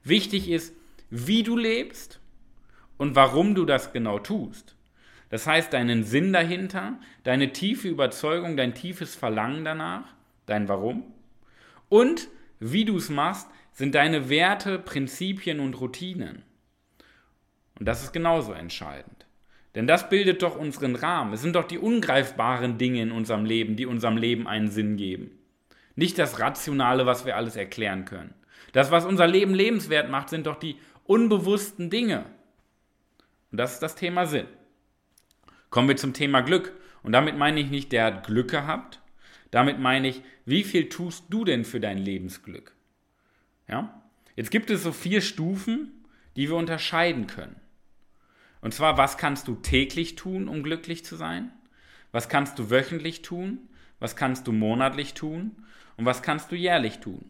Wichtig 0.03 0.49
ist, 0.49 0.73
wie 1.09 1.43
du 1.43 1.57
lebst 1.57 2.19
und 2.97 3.15
warum 3.15 3.55
du 3.55 3.65
das 3.65 3.93
genau 3.93 4.19
tust. 4.19 4.75
Das 5.29 5.47
heißt, 5.47 5.73
deinen 5.73 6.03
Sinn 6.03 6.33
dahinter, 6.33 6.99
deine 7.23 7.51
tiefe 7.51 7.87
Überzeugung, 7.87 8.57
dein 8.57 8.73
tiefes 8.73 9.15
Verlangen 9.15 9.65
danach, 9.65 10.13
dein 10.45 10.67
Warum. 10.67 11.03
Und 11.89 12.29
wie 12.59 12.85
du 12.85 12.97
es 12.97 13.09
machst, 13.09 13.47
sind 13.73 13.95
deine 13.95 14.29
Werte, 14.29 14.79
Prinzipien 14.79 15.59
und 15.59 15.73
Routinen. 15.73 16.43
Und 17.77 17.87
das 17.87 18.03
ist 18.03 18.13
genauso 18.13 18.53
entscheidend. 18.53 19.14
Denn 19.75 19.87
das 19.87 20.09
bildet 20.09 20.41
doch 20.41 20.55
unseren 20.57 20.95
Rahmen. 20.95 21.33
Es 21.33 21.41
sind 21.41 21.55
doch 21.55 21.65
die 21.65 21.77
ungreifbaren 21.77 22.77
Dinge 22.77 23.01
in 23.01 23.11
unserem 23.11 23.45
Leben, 23.45 23.75
die 23.75 23.85
unserem 23.85 24.15
Leben 24.15 24.47
einen 24.47 24.69
Sinn 24.69 24.95
geben. 24.95 25.31
Nicht 25.95 26.17
das 26.17 26.39
Rationale, 26.39 27.05
was 27.05 27.25
wir 27.25 27.35
alles 27.35 27.57
erklären 27.57 28.05
können. 28.05 28.33
Das, 28.71 28.91
was 28.91 29.05
unser 29.05 29.27
Leben 29.27 29.53
lebenswert 29.53 30.09
macht, 30.09 30.29
sind 30.29 30.47
doch 30.47 30.55
die 30.55 30.77
unbewussten 31.03 31.89
Dinge. 31.89 32.25
Und 33.51 33.57
das 33.57 33.73
ist 33.73 33.81
das 33.81 33.95
Thema 33.95 34.25
Sinn. 34.25 34.47
Kommen 35.69 35.89
wir 35.89 35.97
zum 35.97 36.13
Thema 36.13 36.41
Glück. 36.41 36.73
Und 37.03 37.11
damit 37.11 37.37
meine 37.37 37.59
ich 37.59 37.69
nicht, 37.69 37.91
der 37.91 38.05
hat 38.05 38.25
Glück 38.25 38.49
gehabt. 38.49 39.01
Damit 39.51 39.79
meine 39.79 40.07
ich, 40.07 40.21
wie 40.45 40.63
viel 40.63 40.89
tust 40.89 41.25
du 41.29 41.45
denn 41.45 41.65
für 41.65 41.79
dein 41.79 41.97
Lebensglück? 41.97 42.73
Ja? 43.67 44.01
Jetzt 44.35 44.51
gibt 44.51 44.69
es 44.69 44.83
so 44.83 44.91
vier 44.91 45.21
Stufen, 45.21 45.91
die 46.35 46.49
wir 46.49 46.55
unterscheiden 46.55 47.27
können. 47.27 47.55
Und 48.65 48.73
zwar, 48.73 48.97
was 48.97 49.19
kannst 49.19 49.47
du 49.47 49.53
täglich 49.53 50.15
tun, 50.15 50.47
um 50.47 50.63
glücklich 50.63 51.05
zu 51.05 51.15
sein? 51.15 51.51
Was 52.11 52.29
kannst 52.29 52.57
du 52.57 52.71
wöchentlich 52.71 53.21
tun? 53.21 53.59
Was 53.99 54.15
kannst 54.15 54.47
du 54.47 54.51
monatlich 54.51 55.13
tun? 55.13 55.51
Und 55.97 56.05
was 56.05 56.23
kannst 56.23 56.51
du 56.51 56.55
jährlich 56.55 56.97
tun? 56.97 57.29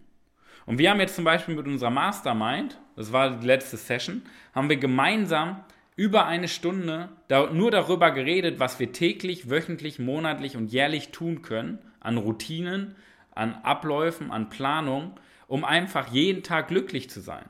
Und 0.65 0.77
wir 0.77 0.89
haben 0.89 1.01
jetzt 1.01 1.13
zum 1.17 1.25
Beispiel 1.25 1.55
mit 1.55 1.67
unserer 1.67 1.89
Mastermind, 1.89 2.79
das 2.95 3.11
war 3.11 3.31
die 3.31 3.45
letzte 3.45 3.75
Session, 3.75 4.21
haben 4.53 4.69
wir 4.69 4.77
gemeinsam 4.77 5.59
über 5.97 6.25
eine 6.25 6.47
Stunde 6.47 7.09
nur 7.51 7.69
darüber 7.69 8.11
geredet, 8.11 8.61
was 8.61 8.79
wir 8.79 8.93
täglich, 8.93 9.49
wöchentlich, 9.49 9.99
monatlich 9.99 10.55
und 10.55 10.71
jährlich 10.71 11.11
tun 11.11 11.41
können 11.41 11.79
an 11.99 12.15
Routinen, 12.15 12.95
an 13.31 13.55
Abläufen, 13.55 14.31
an 14.31 14.47
Planung, 14.49 15.19
um 15.47 15.65
einfach 15.65 16.07
jeden 16.07 16.43
Tag 16.43 16.69
glücklich 16.69 17.09
zu 17.09 17.19
sein. 17.19 17.43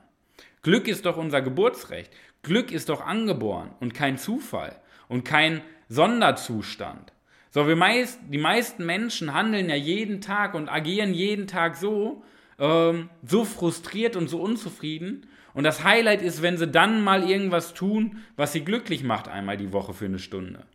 Glück 0.63 0.87
ist 0.87 1.05
doch 1.05 1.17
unser 1.17 1.43
Geburtsrecht. 1.43 2.11
Glück 2.45 2.71
ist 2.71 2.89
doch 2.89 3.05
angeboren 3.05 3.71
und 3.79 3.93
kein 3.93 4.17
Zufall 4.17 4.75
und 5.07 5.25
kein 5.25 5.61
Sonderzustand. 5.89 7.11
So, 7.51 7.67
wir 7.67 7.75
meist, 7.75 8.19
die 8.29 8.37
meisten 8.37 8.85
Menschen 8.85 9.33
handeln 9.33 9.69
ja 9.69 9.75
jeden 9.75 10.21
Tag 10.21 10.55
und 10.55 10.69
agieren 10.69 11.13
jeden 11.13 11.47
Tag 11.47 11.75
so, 11.75 12.23
ähm, 12.59 13.09
so 13.25 13.45
frustriert 13.45 14.15
und 14.15 14.29
so 14.29 14.41
unzufrieden. 14.41 15.27
Und 15.53 15.63
das 15.63 15.83
Highlight 15.83 16.21
ist, 16.21 16.41
wenn 16.41 16.57
sie 16.57 16.67
dann 16.67 17.01
mal 17.01 17.29
irgendwas 17.29 17.73
tun, 17.73 18.23
was 18.35 18.51
sie 18.51 18.65
glücklich 18.65 19.03
macht, 19.03 19.27
einmal 19.29 19.55
die 19.55 19.71
Woche 19.71 19.93
für 19.93 20.05
eine 20.05 20.19
Stunde. 20.19 20.65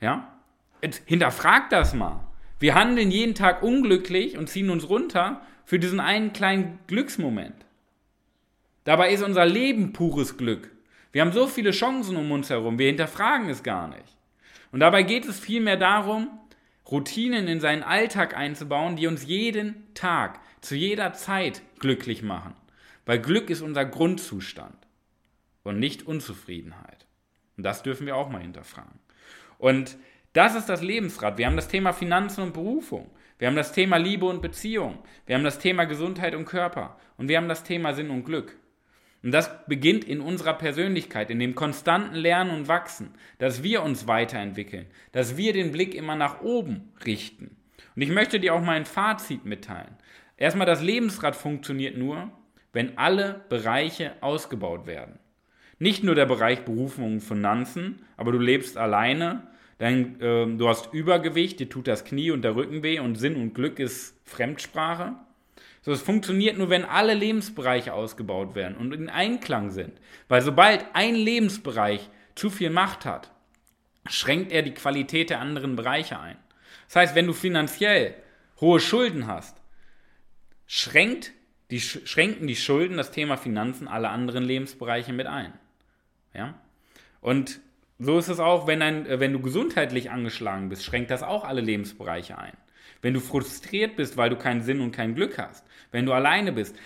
Ja? 0.00 0.36
Jetzt 0.82 1.02
hinterfragt 1.06 1.72
das 1.72 1.94
mal. 1.94 2.26
Wir 2.58 2.74
handeln 2.74 3.10
jeden 3.12 3.36
Tag 3.36 3.62
unglücklich 3.62 4.36
und 4.36 4.48
ziehen 4.48 4.70
uns 4.70 4.88
runter 4.88 5.42
für 5.64 5.78
diesen 5.78 6.00
einen 6.00 6.32
kleinen 6.32 6.80
Glücksmoment. 6.88 7.54
Dabei 8.88 9.12
ist 9.12 9.22
unser 9.22 9.44
Leben 9.44 9.92
pures 9.92 10.38
Glück. 10.38 10.70
Wir 11.12 11.20
haben 11.20 11.32
so 11.32 11.46
viele 11.46 11.72
Chancen 11.72 12.16
um 12.16 12.32
uns 12.32 12.48
herum, 12.48 12.78
wir 12.78 12.86
hinterfragen 12.86 13.50
es 13.50 13.62
gar 13.62 13.86
nicht. 13.86 14.16
Und 14.72 14.80
dabei 14.80 15.02
geht 15.02 15.26
es 15.26 15.38
vielmehr 15.38 15.76
darum, 15.76 16.30
Routinen 16.90 17.48
in 17.48 17.60
seinen 17.60 17.82
Alltag 17.82 18.34
einzubauen, 18.34 18.96
die 18.96 19.06
uns 19.06 19.26
jeden 19.26 19.92
Tag, 19.92 20.40
zu 20.62 20.74
jeder 20.74 21.12
Zeit 21.12 21.60
glücklich 21.80 22.22
machen. 22.22 22.54
Weil 23.04 23.18
Glück 23.18 23.50
ist 23.50 23.60
unser 23.60 23.84
Grundzustand 23.84 24.86
und 25.64 25.78
nicht 25.78 26.06
Unzufriedenheit. 26.06 27.04
Und 27.58 27.64
das 27.64 27.82
dürfen 27.82 28.06
wir 28.06 28.16
auch 28.16 28.30
mal 28.30 28.40
hinterfragen. 28.40 29.00
Und 29.58 29.98
das 30.32 30.54
ist 30.54 30.70
das 30.70 30.80
Lebensrad. 30.80 31.36
Wir 31.36 31.44
haben 31.44 31.56
das 31.56 31.68
Thema 31.68 31.92
Finanzen 31.92 32.42
und 32.42 32.54
Berufung. 32.54 33.10
Wir 33.38 33.48
haben 33.48 33.56
das 33.56 33.72
Thema 33.72 33.98
Liebe 33.98 34.24
und 34.24 34.40
Beziehung. 34.40 34.98
Wir 35.26 35.36
haben 35.36 35.44
das 35.44 35.58
Thema 35.58 35.84
Gesundheit 35.84 36.34
und 36.34 36.46
Körper. 36.46 36.96
Und 37.18 37.28
wir 37.28 37.36
haben 37.36 37.50
das 37.50 37.64
Thema 37.64 37.92
Sinn 37.92 38.08
und 38.08 38.24
Glück. 38.24 38.56
Und 39.22 39.32
das 39.32 39.50
beginnt 39.66 40.04
in 40.04 40.20
unserer 40.20 40.54
Persönlichkeit, 40.54 41.30
in 41.30 41.40
dem 41.40 41.54
konstanten 41.54 42.14
Lernen 42.14 42.50
und 42.50 42.68
Wachsen, 42.68 43.10
dass 43.38 43.62
wir 43.62 43.82
uns 43.82 44.06
weiterentwickeln, 44.06 44.86
dass 45.12 45.36
wir 45.36 45.52
den 45.52 45.72
Blick 45.72 45.94
immer 45.94 46.14
nach 46.14 46.40
oben 46.40 46.92
richten. 47.04 47.56
Und 47.96 48.02
ich 48.02 48.10
möchte 48.10 48.38
dir 48.38 48.54
auch 48.54 48.62
mal 48.62 48.76
ein 48.76 48.86
Fazit 48.86 49.44
mitteilen. 49.44 49.96
Erstmal, 50.36 50.66
das 50.66 50.82
Lebensrad 50.82 51.34
funktioniert 51.34 51.96
nur, 51.96 52.30
wenn 52.72 52.96
alle 52.96 53.44
Bereiche 53.48 54.12
ausgebaut 54.20 54.86
werden. 54.86 55.18
Nicht 55.80 56.04
nur 56.04 56.14
der 56.14 56.26
Bereich 56.26 56.64
Berufung 56.64 57.14
und 57.14 57.20
Finanzen, 57.20 58.02
aber 58.16 58.30
du 58.30 58.38
lebst 58.38 58.76
alleine, 58.76 59.48
dann, 59.78 60.20
äh, 60.20 60.46
du 60.56 60.68
hast 60.68 60.92
Übergewicht, 60.92 61.60
dir 61.60 61.68
tut 61.68 61.88
das 61.88 62.04
Knie 62.04 62.30
und 62.30 62.42
der 62.42 62.54
Rücken 62.54 62.82
weh 62.82 62.98
und 63.00 63.16
Sinn 63.16 63.36
und 63.36 63.54
Glück 63.54 63.78
ist 63.78 64.20
Fremdsprache. 64.24 65.14
So, 65.82 65.92
es 65.92 66.02
funktioniert 66.02 66.58
nur, 66.58 66.70
wenn 66.70 66.84
alle 66.84 67.14
Lebensbereiche 67.14 67.94
ausgebaut 67.94 68.54
werden 68.54 68.76
und 68.76 68.92
in 68.92 69.08
Einklang 69.08 69.70
sind. 69.70 69.92
Weil 70.28 70.42
sobald 70.42 70.84
ein 70.92 71.14
Lebensbereich 71.14 72.08
zu 72.34 72.50
viel 72.50 72.70
Macht 72.70 73.04
hat, 73.04 73.30
schränkt 74.08 74.52
er 74.52 74.62
die 74.62 74.74
Qualität 74.74 75.30
der 75.30 75.40
anderen 75.40 75.76
Bereiche 75.76 76.18
ein. 76.18 76.36
Das 76.86 76.96
heißt, 76.96 77.14
wenn 77.14 77.26
du 77.26 77.32
finanziell 77.32 78.14
hohe 78.60 78.80
Schulden 78.80 79.26
hast, 79.26 79.56
schränkt 80.66 81.32
die, 81.70 81.80
schränken 81.80 82.46
die 82.46 82.56
Schulden 82.56 82.96
das 82.96 83.10
Thema 83.10 83.36
Finanzen 83.36 83.88
alle 83.88 84.08
anderen 84.08 84.44
Lebensbereiche 84.44 85.12
mit 85.12 85.26
ein. 85.26 85.52
Ja? 86.32 86.54
Und 87.20 87.60
so 87.98 88.18
ist 88.18 88.28
es 88.28 88.38
auch, 88.38 88.66
wenn, 88.66 88.80
ein, 88.80 89.06
äh, 89.06 89.20
wenn 89.20 89.32
du 89.32 89.40
gesundheitlich 89.40 90.10
angeschlagen 90.10 90.68
bist, 90.68 90.84
schränkt 90.84 91.10
das 91.10 91.22
auch 91.22 91.44
alle 91.44 91.60
Lebensbereiche 91.60 92.38
ein. 92.38 92.56
Wenn 93.02 93.14
du 93.14 93.20
frustriert 93.20 93.96
bist, 93.96 94.16
weil 94.16 94.30
du 94.30 94.36
keinen 94.36 94.62
Sinn 94.62 94.80
und 94.80 94.92
kein 94.92 95.14
Glück 95.14 95.38
hast, 95.38 95.64
wenn 95.90 96.06
du 96.06 96.12
alleine 96.12 96.52
bist. 96.52 96.76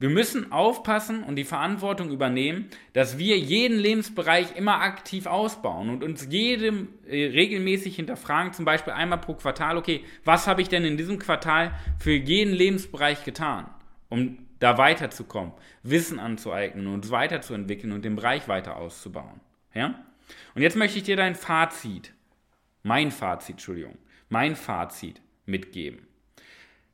Wir 0.00 0.08
müssen 0.08 0.50
aufpassen 0.50 1.22
und 1.22 1.36
die 1.36 1.44
Verantwortung 1.44 2.10
übernehmen, 2.10 2.70
dass 2.94 3.18
wir 3.18 3.38
jeden 3.38 3.78
Lebensbereich 3.78 4.56
immer 4.56 4.80
aktiv 4.80 5.26
ausbauen 5.26 5.90
und 5.90 6.02
uns 6.02 6.26
jedem 6.30 6.88
äh, 7.06 7.26
regelmäßig 7.26 7.96
hinterfragen, 7.96 8.54
zum 8.54 8.64
Beispiel 8.64 8.94
einmal 8.94 9.18
pro 9.18 9.34
Quartal, 9.34 9.76
okay, 9.76 10.02
was 10.24 10.46
habe 10.46 10.62
ich 10.62 10.70
denn 10.70 10.86
in 10.86 10.96
diesem 10.96 11.18
Quartal 11.18 11.72
für 11.98 12.12
jeden 12.12 12.54
Lebensbereich 12.54 13.24
getan, 13.24 13.66
um 14.08 14.38
da 14.58 14.78
weiterzukommen, 14.78 15.52
Wissen 15.82 16.18
anzueignen 16.18 16.86
und 16.86 16.94
uns 16.94 17.10
weiterzuentwickeln 17.10 17.92
und 17.92 18.02
den 18.02 18.16
Bereich 18.16 18.48
weiter 18.48 18.76
auszubauen. 18.76 19.40
Ja? 19.74 20.02
Und 20.54 20.62
jetzt 20.62 20.76
möchte 20.76 20.96
ich 20.96 21.04
dir 21.04 21.16
dein 21.16 21.34
Fazit, 21.34 22.14
mein 22.82 23.10
Fazit, 23.10 23.56
Entschuldigung, 23.56 23.98
mein 24.30 24.56
Fazit 24.56 25.20
mitgeben. 25.50 26.06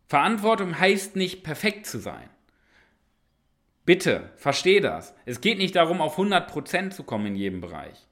Verantwortung 0.08 0.78
heißt 0.78 1.16
nicht 1.16 1.42
perfekt 1.42 1.86
zu 1.86 1.98
sein. 1.98 2.28
Bitte, 3.84 4.30
versteh 4.36 4.80
das. 4.80 5.14
Es 5.26 5.40
geht 5.40 5.58
nicht 5.58 5.76
darum, 5.76 6.00
auf 6.00 6.18
100% 6.18 6.90
zu 6.90 7.04
kommen 7.04 7.26
in 7.26 7.36
jedem 7.36 7.60
Bereich. 7.60 8.06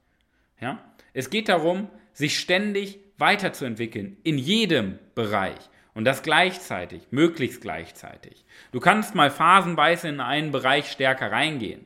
Ja? 0.61 0.85
Es 1.12 1.30
geht 1.30 1.48
darum, 1.48 1.88
sich 2.12 2.38
ständig 2.38 3.00
weiterzuentwickeln 3.18 4.16
in 4.22 4.38
jedem 4.38 4.98
Bereich. 5.14 5.59
Und 5.94 6.04
das 6.04 6.22
gleichzeitig, 6.22 7.07
möglichst 7.11 7.61
gleichzeitig. 7.61 8.44
Du 8.72 8.80
kannst 8.80 9.14
mal 9.14 9.30
phasenweise 9.30 10.09
in 10.09 10.20
einen 10.20 10.50
Bereich 10.50 10.90
stärker 10.90 11.30
reingehen. 11.30 11.85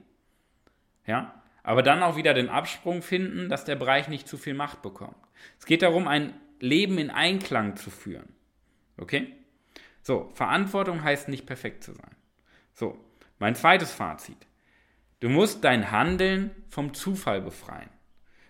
Ja? 1.06 1.42
Aber 1.62 1.82
dann 1.82 2.02
auch 2.02 2.16
wieder 2.16 2.32
den 2.32 2.48
Absprung 2.48 3.02
finden, 3.02 3.50
dass 3.50 3.64
der 3.64 3.76
Bereich 3.76 4.08
nicht 4.08 4.26
zu 4.26 4.38
viel 4.38 4.54
Macht 4.54 4.80
bekommt. 4.80 5.16
Es 5.58 5.66
geht 5.66 5.82
darum, 5.82 6.08
ein 6.08 6.34
Leben 6.60 6.98
in 6.98 7.10
Einklang 7.10 7.76
zu 7.76 7.90
führen. 7.90 8.28
Okay? 8.98 9.34
So, 10.02 10.30
Verantwortung 10.34 11.02
heißt 11.02 11.28
nicht 11.28 11.46
perfekt 11.46 11.84
zu 11.84 11.92
sein. 11.92 12.16
So, 12.74 12.98
mein 13.38 13.54
zweites 13.54 13.92
Fazit. 13.92 14.46
Du 15.20 15.28
musst 15.28 15.64
dein 15.64 15.90
Handeln 15.90 16.50
vom 16.68 16.94
Zufall 16.94 17.40
befreien. 17.40 17.90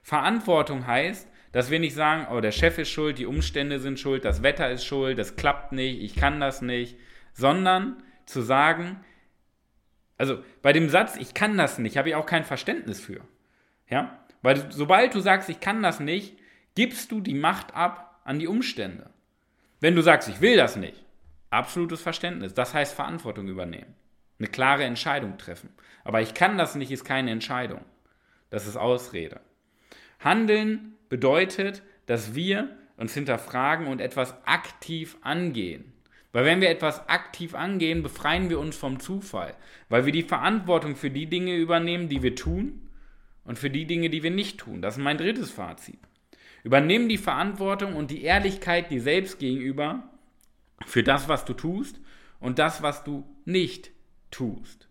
Verantwortung 0.02 0.86
heißt, 0.86 1.28
dass 1.52 1.70
wir 1.70 1.78
nicht 1.78 1.94
sagen, 1.94 2.26
oh, 2.30 2.40
der 2.40 2.52
Chef 2.52 2.78
ist 2.78 2.90
schuld, 2.90 3.18
die 3.18 3.26
Umstände 3.26 3.80
sind 3.80 3.98
schuld, 3.98 4.24
das 4.24 4.42
Wetter 4.42 4.70
ist 4.70 4.84
schuld, 4.84 5.18
das 5.18 5.36
klappt 5.36 5.72
nicht, 5.72 6.02
ich 6.02 6.14
kann 6.14 6.40
das 6.40 6.60
nicht, 6.62 6.98
sondern 7.32 8.02
zu 8.26 8.42
sagen, 8.42 9.00
also 10.18 10.42
bei 10.62 10.72
dem 10.72 10.90
Satz, 10.90 11.16
ich 11.16 11.32
kann 11.32 11.56
das 11.56 11.78
nicht, 11.78 11.96
habe 11.96 12.10
ich 12.10 12.14
auch 12.14 12.26
kein 12.26 12.44
Verständnis 12.44 13.00
für. 13.00 13.20
Ja? 13.88 14.24
Weil 14.42 14.70
sobald 14.70 15.14
du 15.14 15.20
sagst, 15.20 15.48
ich 15.48 15.60
kann 15.60 15.82
das 15.82 16.00
nicht, 16.00 16.38
gibst 16.74 17.10
du 17.12 17.20
die 17.20 17.34
Macht 17.34 17.74
ab 17.74 18.20
an 18.24 18.38
die 18.38 18.48
Umstände. 18.48 19.10
Wenn 19.80 19.94
du 19.94 20.02
sagst, 20.02 20.28
ich 20.28 20.40
will 20.40 20.56
das 20.56 20.76
nicht, 20.76 21.04
absolutes 21.50 22.00
Verständnis, 22.00 22.54
das 22.54 22.74
heißt 22.74 22.94
Verantwortung 22.94 23.48
übernehmen. 23.48 23.94
Eine 24.38 24.48
klare 24.48 24.84
Entscheidung 24.84 25.38
treffen. 25.38 25.70
Aber 26.04 26.20
ich 26.20 26.34
kann 26.34 26.58
das 26.58 26.74
nicht, 26.74 26.90
ist 26.90 27.04
keine 27.04 27.30
Entscheidung. 27.30 27.84
Das 28.50 28.66
ist 28.66 28.76
Ausrede. 28.76 29.40
Handeln 30.20 30.94
bedeutet, 31.08 31.82
dass 32.06 32.34
wir 32.34 32.68
uns 32.96 33.14
hinterfragen 33.14 33.86
und 33.86 34.00
etwas 34.00 34.34
aktiv 34.46 35.16
angehen. 35.22 35.92
Weil 36.32 36.44
wenn 36.44 36.60
wir 36.60 36.70
etwas 36.70 37.08
aktiv 37.08 37.54
angehen, 37.54 38.02
befreien 38.02 38.50
wir 38.50 38.58
uns 38.58 38.76
vom 38.76 39.00
Zufall, 39.00 39.54
weil 39.88 40.04
wir 40.04 40.12
die 40.12 40.22
Verantwortung 40.22 40.96
für 40.96 41.10
die 41.10 41.26
Dinge 41.26 41.56
übernehmen, 41.56 42.08
die 42.08 42.22
wir 42.22 42.34
tun 42.34 42.88
und 43.44 43.58
für 43.58 43.70
die 43.70 43.86
Dinge, 43.86 44.10
die 44.10 44.22
wir 44.22 44.30
nicht 44.30 44.58
tun. 44.58 44.82
Das 44.82 44.96
ist 44.96 45.02
mein 45.02 45.18
drittes 45.18 45.50
Fazit. 45.50 45.98
Übernimm 46.64 47.08
die 47.08 47.18
Verantwortung 47.18 47.94
und 47.94 48.10
die 48.10 48.22
Ehrlichkeit 48.22 48.90
dir 48.90 49.00
selbst 49.00 49.38
gegenüber 49.38 50.10
für 50.86 51.02
das, 51.02 51.28
was 51.28 51.44
du 51.44 51.54
tust 51.54 52.00
und 52.40 52.58
das, 52.58 52.82
was 52.82 53.04
du 53.04 53.24
nicht 53.44 53.90
tust. 54.30 54.88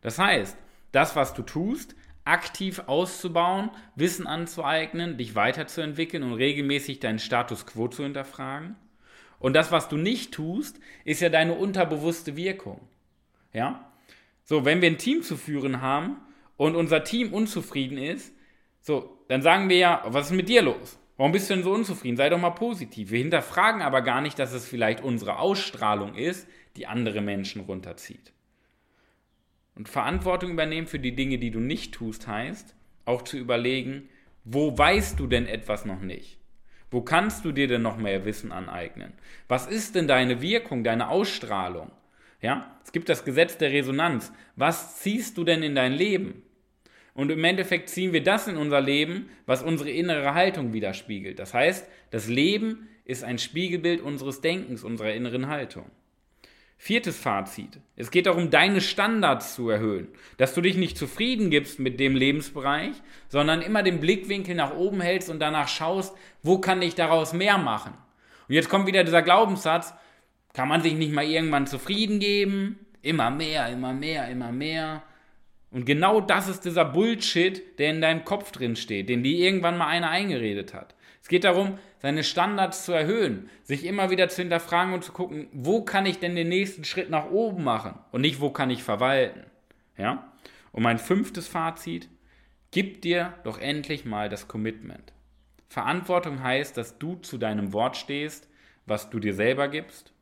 Das 0.00 0.18
heißt, 0.18 0.56
das, 0.92 1.16
was 1.16 1.34
du 1.34 1.42
tust, 1.42 1.94
aktiv 2.24 2.82
auszubauen, 2.86 3.70
Wissen 3.94 4.26
anzueignen, 4.26 5.16
dich 5.16 5.34
weiterzuentwickeln 5.34 6.22
und 6.22 6.34
regelmäßig 6.34 7.00
deinen 7.00 7.18
Status 7.18 7.66
quo 7.66 7.88
zu 7.88 8.02
hinterfragen. 8.02 8.76
Und 9.38 9.54
das, 9.54 9.72
was 9.72 9.88
du 9.88 9.96
nicht 9.96 10.32
tust, 10.32 10.78
ist 11.04 11.20
ja 11.20 11.28
deine 11.28 11.54
unterbewusste 11.54 12.36
Wirkung. 12.36 12.80
Ja? 13.52 13.90
So, 14.44 14.64
wenn 14.64 14.82
wir 14.82 14.90
ein 14.90 14.98
Team 14.98 15.22
zu 15.22 15.36
führen 15.36 15.80
haben 15.80 16.16
und 16.56 16.74
unser 16.74 17.04
Team 17.04 17.32
unzufrieden 17.32 17.98
ist, 17.98 18.34
so, 18.88 19.18
dann 19.28 19.42
sagen 19.42 19.68
wir 19.68 19.76
ja, 19.76 20.02
was 20.06 20.26
ist 20.26 20.36
mit 20.36 20.48
dir 20.48 20.62
los? 20.62 20.98
Warum 21.18 21.32
bist 21.32 21.50
du 21.50 21.54
denn 21.54 21.62
so 21.62 21.72
unzufrieden? 21.72 22.16
Sei 22.16 22.30
doch 22.30 22.40
mal 22.40 22.50
positiv. 22.50 23.10
Wir 23.10 23.18
hinterfragen 23.18 23.82
aber 23.82 24.02
gar 24.02 24.20
nicht, 24.20 24.38
dass 24.38 24.52
es 24.52 24.66
vielleicht 24.66 25.02
unsere 25.02 25.38
Ausstrahlung 25.38 26.14
ist, 26.14 26.48
die 26.76 26.86
andere 26.86 27.20
Menschen 27.20 27.60
runterzieht. 27.62 28.32
Und 29.74 29.88
Verantwortung 29.88 30.50
übernehmen 30.50 30.86
für 30.86 30.98
die 30.98 31.14
Dinge, 31.14 31.38
die 31.38 31.50
du 31.50 31.60
nicht 31.60 31.92
tust, 31.92 32.26
heißt 32.26 32.74
auch 33.04 33.22
zu 33.22 33.36
überlegen, 33.36 34.08
wo 34.44 34.76
weißt 34.76 35.20
du 35.20 35.26
denn 35.26 35.46
etwas 35.46 35.84
noch 35.84 36.00
nicht? 36.00 36.38
Wo 36.90 37.02
kannst 37.02 37.44
du 37.44 37.52
dir 37.52 37.68
denn 37.68 37.82
noch 37.82 37.98
mehr 37.98 38.24
Wissen 38.24 38.52
aneignen? 38.52 39.12
Was 39.48 39.66
ist 39.66 39.94
denn 39.94 40.08
deine 40.08 40.40
Wirkung, 40.40 40.82
deine 40.82 41.08
Ausstrahlung? 41.08 41.90
Ja, 42.40 42.78
es 42.84 42.92
gibt 42.92 43.08
das 43.08 43.24
Gesetz 43.24 43.58
der 43.58 43.70
Resonanz. 43.70 44.32
Was 44.56 44.98
ziehst 45.00 45.36
du 45.36 45.44
denn 45.44 45.62
in 45.62 45.74
dein 45.74 45.92
Leben? 45.92 46.42
Und 47.18 47.32
im 47.32 47.42
Endeffekt 47.42 47.88
ziehen 47.88 48.12
wir 48.12 48.22
das 48.22 48.46
in 48.46 48.56
unser 48.56 48.80
Leben, 48.80 49.28
was 49.44 49.64
unsere 49.64 49.90
innere 49.90 50.34
Haltung 50.34 50.72
widerspiegelt. 50.72 51.40
Das 51.40 51.52
heißt, 51.52 51.84
das 52.12 52.28
Leben 52.28 52.88
ist 53.04 53.24
ein 53.24 53.40
Spiegelbild 53.40 54.00
unseres 54.00 54.40
Denkens, 54.40 54.84
unserer 54.84 55.12
inneren 55.12 55.48
Haltung. 55.48 55.86
Viertes 56.76 57.18
Fazit. 57.18 57.80
Es 57.96 58.12
geht 58.12 58.26
darum, 58.26 58.50
deine 58.50 58.80
Standards 58.80 59.56
zu 59.56 59.68
erhöhen. 59.68 60.06
Dass 60.36 60.54
du 60.54 60.60
dich 60.60 60.76
nicht 60.76 60.96
zufrieden 60.96 61.50
gibst 61.50 61.80
mit 61.80 61.98
dem 61.98 62.14
Lebensbereich, 62.14 62.94
sondern 63.26 63.62
immer 63.62 63.82
den 63.82 63.98
Blickwinkel 63.98 64.54
nach 64.54 64.76
oben 64.76 65.00
hältst 65.00 65.28
und 65.28 65.40
danach 65.40 65.66
schaust, 65.66 66.14
wo 66.44 66.60
kann 66.60 66.82
ich 66.82 66.94
daraus 66.94 67.32
mehr 67.32 67.58
machen. 67.58 67.94
Und 68.46 68.54
jetzt 68.54 68.68
kommt 68.68 68.86
wieder 68.86 69.02
dieser 69.02 69.22
Glaubenssatz, 69.22 69.92
kann 70.52 70.68
man 70.68 70.82
sich 70.82 70.94
nicht 70.94 71.12
mal 71.12 71.24
irgendwann 71.24 71.66
zufrieden 71.66 72.20
geben? 72.20 72.78
Immer 73.02 73.32
mehr, 73.32 73.68
immer 73.70 73.92
mehr, 73.92 74.28
immer 74.28 74.52
mehr. 74.52 75.02
Und 75.70 75.84
genau 75.84 76.20
das 76.20 76.48
ist 76.48 76.64
dieser 76.64 76.84
Bullshit, 76.84 77.78
der 77.78 77.90
in 77.90 78.00
deinem 78.00 78.24
Kopf 78.24 78.52
drin 78.52 78.76
steht, 78.76 79.08
den 79.08 79.22
dir 79.22 79.38
irgendwann 79.38 79.76
mal 79.76 79.88
einer 79.88 80.10
eingeredet 80.10 80.72
hat. 80.72 80.94
Es 81.20 81.28
geht 81.28 81.44
darum, 81.44 81.78
seine 82.00 82.24
Standards 82.24 82.84
zu 82.84 82.92
erhöhen, 82.92 83.50
sich 83.64 83.84
immer 83.84 84.08
wieder 84.08 84.28
zu 84.28 84.40
hinterfragen 84.40 84.94
und 84.94 85.04
zu 85.04 85.12
gucken, 85.12 85.48
wo 85.52 85.82
kann 85.82 86.06
ich 86.06 86.18
denn 86.20 86.36
den 86.36 86.48
nächsten 86.48 86.84
Schritt 86.84 87.10
nach 87.10 87.30
oben 87.30 87.64
machen 87.64 87.98
und 88.12 88.22
nicht, 88.22 88.40
wo 88.40 88.50
kann 88.50 88.70
ich 88.70 88.82
verwalten. 88.82 89.44
Ja? 89.98 90.32
Und 90.72 90.84
mein 90.84 90.98
fünftes 90.98 91.46
Fazit, 91.48 92.08
gib 92.70 93.02
dir 93.02 93.34
doch 93.44 93.58
endlich 93.58 94.04
mal 94.04 94.28
das 94.28 94.48
Commitment. 94.48 95.12
Verantwortung 95.68 96.42
heißt, 96.42 96.76
dass 96.76 96.98
du 96.98 97.16
zu 97.16 97.36
deinem 97.36 97.74
Wort 97.74 97.96
stehst, 97.96 98.48
was 98.86 99.10
du 99.10 99.18
dir 99.20 99.34
selber 99.34 99.68
gibst 99.68 100.12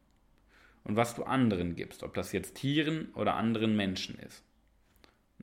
und 0.83 0.97
was 0.97 1.15
du 1.15 1.23
anderen 1.23 1.77
gibst, 1.77 2.03
ob 2.03 2.15
das 2.15 2.33
jetzt 2.33 2.57
Tieren 2.57 3.13
oder 3.15 3.35
anderen 3.35 3.77
Menschen 3.77 4.19
ist. 4.19 4.46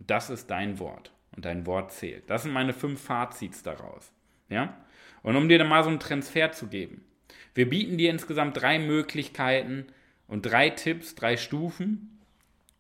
Das 0.08 0.30
ist 0.30 0.50
dein 0.50 0.80
Wort 0.80 1.12
und 1.36 1.46
dein 1.46 1.66
Wort 1.66 1.92
zählt. 1.92 2.30
Das 2.30 2.44
sind 2.44 2.52
meine 2.52 2.74
fünf 2.74 3.02
Fazits 3.02 3.64
daraus. 3.64 4.12
Ja? 4.50 4.78
Und 5.22 5.36
um 5.36 5.50
dir 5.50 5.58
dann 5.58 5.70
mal 5.70 5.84
so 5.84 5.90
einen 5.90 6.00
Transfer 6.00 6.52
zu 6.52 6.68
geben. 6.68 7.04
Wir 7.56 7.70
bieten 7.70 7.98
dir 7.98 8.10
insgesamt 8.10 8.60
drei 8.60 8.80
Möglichkeiten 8.80 9.88
und 10.28 10.44
drei 10.44 10.70
Tipps, 10.70 11.16
drei 11.16 11.38
Stufen, 11.38 12.20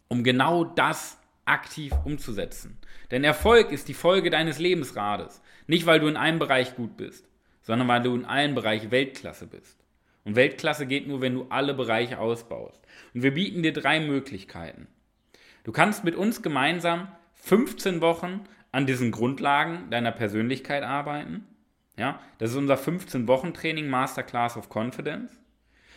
um 0.07 0.23
genau 0.23 0.63
das 0.63 1.19
aktiv 1.45 1.93
umzusetzen. 2.05 2.77
Denn 3.11 3.23
Erfolg 3.23 3.71
ist 3.71 3.87
die 3.87 3.93
Folge 3.93 4.29
deines 4.29 4.59
Lebensrades. 4.59 5.41
Nicht, 5.67 5.85
weil 5.85 5.99
du 5.99 6.07
in 6.07 6.17
einem 6.17 6.39
Bereich 6.39 6.75
gut 6.75 6.97
bist, 6.97 7.27
sondern 7.61 7.87
weil 7.87 8.01
du 8.01 8.15
in 8.15 8.25
allen 8.25 8.55
Bereichen 8.55 8.91
Weltklasse 8.91 9.47
bist. 9.47 9.77
Und 10.23 10.35
Weltklasse 10.35 10.87
geht 10.87 11.07
nur, 11.07 11.21
wenn 11.21 11.33
du 11.33 11.47
alle 11.49 11.73
Bereiche 11.73 12.19
ausbaust. 12.19 12.81
Und 13.13 13.23
wir 13.23 13.33
bieten 13.33 13.61
dir 13.61 13.73
drei 13.73 13.99
Möglichkeiten. 13.99 14.87
Du 15.63 15.71
kannst 15.71 16.03
mit 16.03 16.15
uns 16.15 16.41
gemeinsam 16.41 17.07
15 17.35 18.01
Wochen 18.01 18.41
an 18.71 18.85
diesen 18.85 19.11
Grundlagen 19.11 19.89
deiner 19.89 20.11
Persönlichkeit 20.11 20.83
arbeiten. 20.83 21.45
Ja, 21.97 22.19
das 22.37 22.51
ist 22.51 22.57
unser 22.57 22.75
15-Wochen-Training 22.75 23.87
Masterclass 23.87 24.57
of 24.57 24.69
Confidence. 24.69 25.31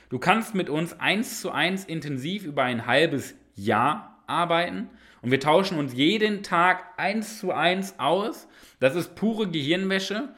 Du 0.09 0.19
kannst 0.21 0.55
mit 0.55 0.71
uns 0.71 1.01
eins 1.01 1.41
zu 1.41 1.51
eins 1.51 1.85
intensiv 1.85 2.45
über 2.45 2.63
ein 2.63 2.87
halbes 2.87 3.35
Jahr 3.55 4.23
arbeiten 4.29 4.89
und 5.21 5.33
wir 5.33 5.41
tauschen 5.41 5.79
uns 5.79 5.95
jeden 5.95 6.45
Tag 6.45 6.85
eins 6.97 7.41
zu 7.41 7.53
eins 7.53 7.99
aus. 7.99 8.47
Das 8.79 8.95
ist 8.95 9.17
pure 9.17 9.49
Gehirnwäsche, 9.49 10.29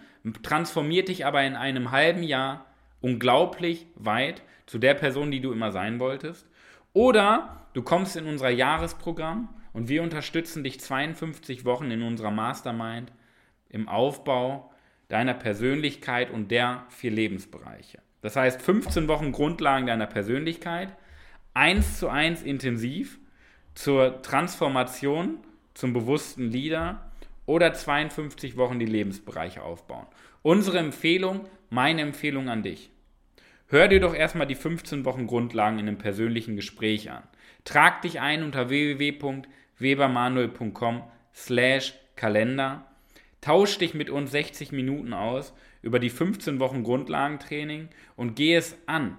transformiert 0.42 1.08
dich 1.08 1.26
aber 1.26 1.42
in 1.42 1.56
einem 1.56 1.90
halben 1.90 2.22
Jahr 2.22 2.64
unglaublich 3.02 3.86
weit 3.94 4.42
zu 4.64 4.78
der 4.78 4.94
Person, 4.94 5.30
die 5.30 5.40
du 5.40 5.52
immer 5.52 5.72
sein 5.72 6.00
wolltest. 6.00 6.46
Oder 6.94 7.67
du 7.78 7.84
kommst 7.84 8.16
in 8.16 8.26
unser 8.26 8.50
Jahresprogramm 8.50 9.48
und 9.72 9.88
wir 9.88 10.02
unterstützen 10.02 10.64
dich 10.64 10.80
52 10.80 11.64
Wochen 11.64 11.92
in 11.92 12.02
unserer 12.02 12.32
Mastermind 12.32 13.12
im 13.68 13.88
Aufbau 13.88 14.72
deiner 15.06 15.34
Persönlichkeit 15.34 16.32
und 16.32 16.50
der 16.50 16.86
vier 16.88 17.12
Lebensbereiche. 17.12 18.00
Das 18.20 18.34
heißt 18.34 18.60
15 18.60 19.06
Wochen 19.06 19.30
Grundlagen 19.30 19.86
deiner 19.86 20.08
Persönlichkeit, 20.08 20.92
eins 21.54 22.00
zu 22.00 22.08
eins 22.08 22.42
intensiv 22.42 23.20
zur 23.76 24.22
Transformation 24.22 25.38
zum 25.74 25.92
bewussten 25.92 26.50
Leader 26.50 27.12
oder 27.46 27.74
52 27.74 28.56
Wochen 28.56 28.80
die 28.80 28.86
Lebensbereiche 28.86 29.62
aufbauen. 29.62 30.08
Unsere 30.42 30.78
Empfehlung, 30.78 31.46
meine 31.70 32.02
Empfehlung 32.02 32.48
an 32.48 32.64
dich. 32.64 32.90
Hör 33.68 33.86
dir 33.86 34.00
doch 34.00 34.16
erstmal 34.16 34.48
die 34.48 34.56
15 34.56 35.04
Wochen 35.04 35.28
Grundlagen 35.28 35.78
in 35.78 35.86
einem 35.86 35.98
persönlichen 35.98 36.56
Gespräch 36.56 37.12
an. 37.12 37.22
Trag 37.64 38.02
dich 38.02 38.20
ein 38.20 38.42
unter 38.42 38.68
www.webermanuel.com 38.68 41.02
slash 41.34 41.94
Kalender. 42.16 42.84
Tausch 43.40 43.78
dich 43.78 43.94
mit 43.94 44.10
uns 44.10 44.32
60 44.32 44.72
Minuten 44.72 45.12
aus 45.12 45.54
über 45.82 45.98
die 45.98 46.10
15 46.10 46.60
Wochen 46.60 46.82
Grundlagentraining 46.82 47.88
und 48.16 48.34
geh 48.34 48.54
es 48.54 48.76
an. 48.86 49.16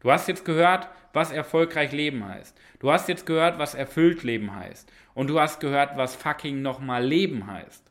Du 0.00 0.10
hast 0.10 0.28
jetzt 0.28 0.44
gehört, 0.44 0.88
was 1.14 1.32
erfolgreich 1.32 1.92
Leben 1.92 2.26
heißt. 2.26 2.58
Du 2.78 2.92
hast 2.92 3.08
jetzt 3.08 3.24
gehört, 3.24 3.58
was 3.58 3.74
erfüllt 3.74 4.22
Leben 4.22 4.54
heißt. 4.54 4.92
Und 5.14 5.28
du 5.28 5.40
hast 5.40 5.60
gehört, 5.60 5.96
was 5.96 6.14
fucking 6.14 6.60
nochmal 6.60 7.04
Leben 7.04 7.46
heißt. 7.46 7.90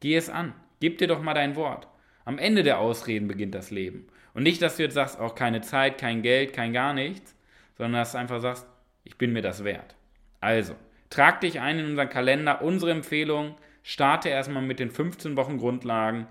Geh 0.00 0.14
es 0.14 0.28
an. 0.28 0.54
Gib 0.78 0.98
dir 0.98 1.08
doch 1.08 1.20
mal 1.20 1.34
dein 1.34 1.56
Wort. 1.56 1.88
Am 2.24 2.38
Ende 2.38 2.62
der 2.62 2.78
Ausreden 2.78 3.26
beginnt 3.26 3.54
das 3.54 3.70
Leben. 3.70 4.06
Und 4.34 4.44
nicht, 4.44 4.62
dass 4.62 4.76
du 4.76 4.84
jetzt 4.84 4.94
sagst, 4.94 5.18
auch 5.18 5.34
keine 5.34 5.62
Zeit, 5.62 5.98
kein 5.98 6.22
Geld, 6.22 6.52
kein 6.52 6.72
gar 6.72 6.92
nichts, 6.92 7.34
sondern 7.76 8.02
dass 8.02 8.12
du 8.12 8.18
einfach 8.18 8.40
sagst, 8.40 8.66
ich 9.08 9.16
bin 9.16 9.32
mir 9.32 9.42
das 9.42 9.64
wert. 9.64 9.96
Also, 10.40 10.74
trag 11.10 11.40
dich 11.40 11.60
ein 11.60 11.78
in 11.78 11.86
unseren 11.86 12.10
Kalender. 12.10 12.62
Unsere 12.62 12.92
Empfehlung, 12.92 13.56
starte 13.82 14.28
erstmal 14.28 14.62
mit 14.62 14.78
den 14.78 14.90
15 14.90 15.36
Wochen 15.36 15.58
Grundlagen. 15.58 16.28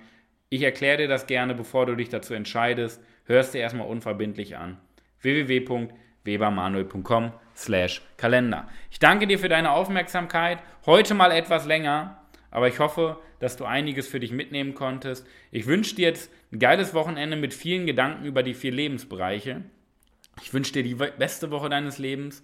Ich 0.50 0.62
erkläre 0.62 0.98
dir 0.98 1.08
das 1.08 1.28
gerne, 1.28 1.56
bevor 1.56 1.88
du 1.88 1.96
dich 1.96 2.10
dazu 2.10 2.36
entscheidest. 2.36 3.02
Hörst 3.26 3.56
dir 3.56 3.60
erstmal 3.60 3.88
unverbindlich 3.88 4.58
an. 4.58 4.78
www.webermanuel.com 5.22 7.32
slash 7.56 8.04
Kalender. 8.16 8.68
Ich 8.92 9.00
danke 9.00 9.26
dir 9.26 9.40
für 9.40 9.50
deine 9.50 9.72
Aufmerksamkeit. 9.72 10.60
Heute 10.86 11.16
mal 11.16 11.32
etwas 11.32 11.66
länger, 11.66 12.22
aber 12.52 12.68
ich 12.68 12.78
hoffe, 12.80 13.18
dass 13.40 13.58
du 13.58 13.66
einiges 13.66 14.08
für 14.08 14.20
dich 14.20 14.32
mitnehmen 14.32 14.76
konntest. 14.76 15.26
Ich 15.50 15.66
wünsche 15.66 15.96
dir 15.96 16.10
jetzt 16.10 16.32
ein 16.52 16.60
geiles 16.60 16.94
Wochenende 16.94 17.38
mit 17.38 17.56
vielen 17.56 17.88
Gedanken 17.88 18.26
über 18.26 18.44
die 18.44 18.54
vier 18.54 18.72
Lebensbereiche. 18.72 19.64
Ich 20.44 20.54
wünsche 20.54 20.74
dir 20.74 20.84
die 20.84 20.94
beste 20.94 21.50
Woche 21.50 21.70
deines 21.70 21.98
Lebens. 21.98 22.44